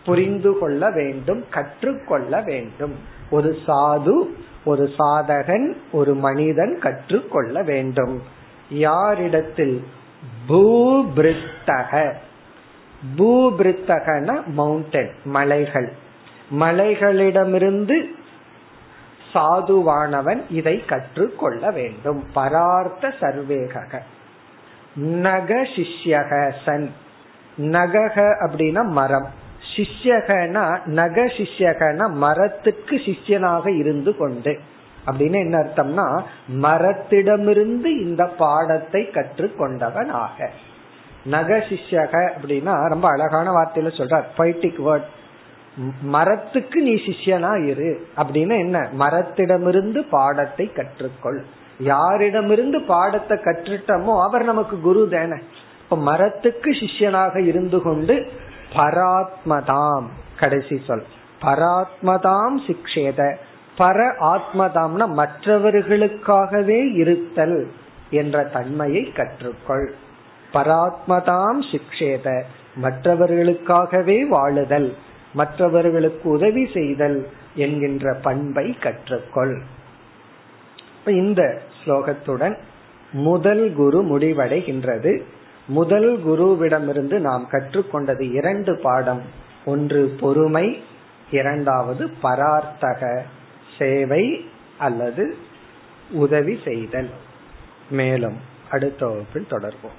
[0.05, 2.95] புரிந்து கொள்ள வேண்டும் கற்றுக்கொள்ள வேண்டும்.
[3.31, 4.25] ஒரு சாது
[4.65, 8.23] ஒரு சாதகன் ஒரு மனிதன் கற்றுக்கொள்ள வேண்டும்.
[8.71, 9.85] யாரிடத்தில்?
[10.49, 12.13] பூபிருத்தக.
[13.17, 15.93] பூபிருத்தகன மவுண்டன் மலைகள்.
[16.61, 18.17] மலைகளிடமிருந்து
[19.33, 22.27] சாதுவானவன் இதை கற்றுக்கொள்ள வேண்டும்.
[22.33, 24.01] பரார்த்த சர்வேக
[24.95, 26.93] நக சிஷ்யக சன்.
[27.59, 29.31] நகக அப்படின்னா மரம்.
[29.77, 34.59] சிஷ்யகனா நக சிஷ்யகனா மரத்துக்கு சிஷ்யனாக இருந்து கொண்டு.
[35.07, 36.23] அப்படின்னு என்ன அர்த்தம்னா
[36.63, 40.51] மரத்திடமிருந்து இந்த பாடத்தை கற்றுக்கொண்டவன் ஆக
[41.25, 45.17] நக சிஷ்யக அப்படின்னா ரொம்ப அழகான வார்த்தையில சொல்றார் பைட்டிக் வேர்ட்
[46.03, 48.07] மரத்துக்கு நீ சிஷ்யனா இரு.
[48.17, 48.89] அப்படின்னு என்ன?
[48.99, 51.39] மரத்திடமிருந்து பாடத்தை கற்றுக்கொள்.
[51.85, 55.37] யாரிடமிருந்து பாடத்தை கற்றுட்டமோ அவர் நமக்கு குரு தானே.
[55.83, 58.33] இப்ப மரத்துக்கு சிஷ்யனாக இருந்து கொண்டு
[58.77, 60.03] பராத்மதாம்
[60.39, 61.05] கடைசி சொல்.
[61.43, 63.35] பராத்மதாம் சிக்ஷேத.
[63.79, 67.71] பர ஆத்மதாம்னா மற்றவர்களுக்காகவே இருத்தல்
[68.11, 69.89] என்ற தன்மையை கற்றுக்கொள்.
[70.53, 72.43] பராத்மதாம் சிக்ஷேத.
[72.83, 74.95] மற்றவர்களுக்காகவே வாழுதல்.
[75.39, 77.19] மற்றவர்களுக்கு உதவி செய்தல்
[77.55, 79.57] என்கின்ற பண்பை கற்றுக்கொள்.
[81.07, 81.43] இந்த
[81.81, 82.57] ஸ்லோகத்துடன்
[83.13, 85.13] முதல் குரு முடிவடைகின்றது.
[85.69, 89.23] முதல் குருவிடமிருந்து நாம் கற்றுக்கொண்டது இரண்டு பாடம்.
[89.65, 90.67] ஒன்று பொறுமை
[91.31, 93.23] இரண்டாவது பரார்த்தக
[93.79, 94.25] சேவை
[94.79, 95.25] அல்லது
[96.11, 97.11] உதவி செய்தல்.
[97.91, 98.39] மேலும்
[98.71, 99.99] அடுத்த வகுப்பில் தொடர்போம்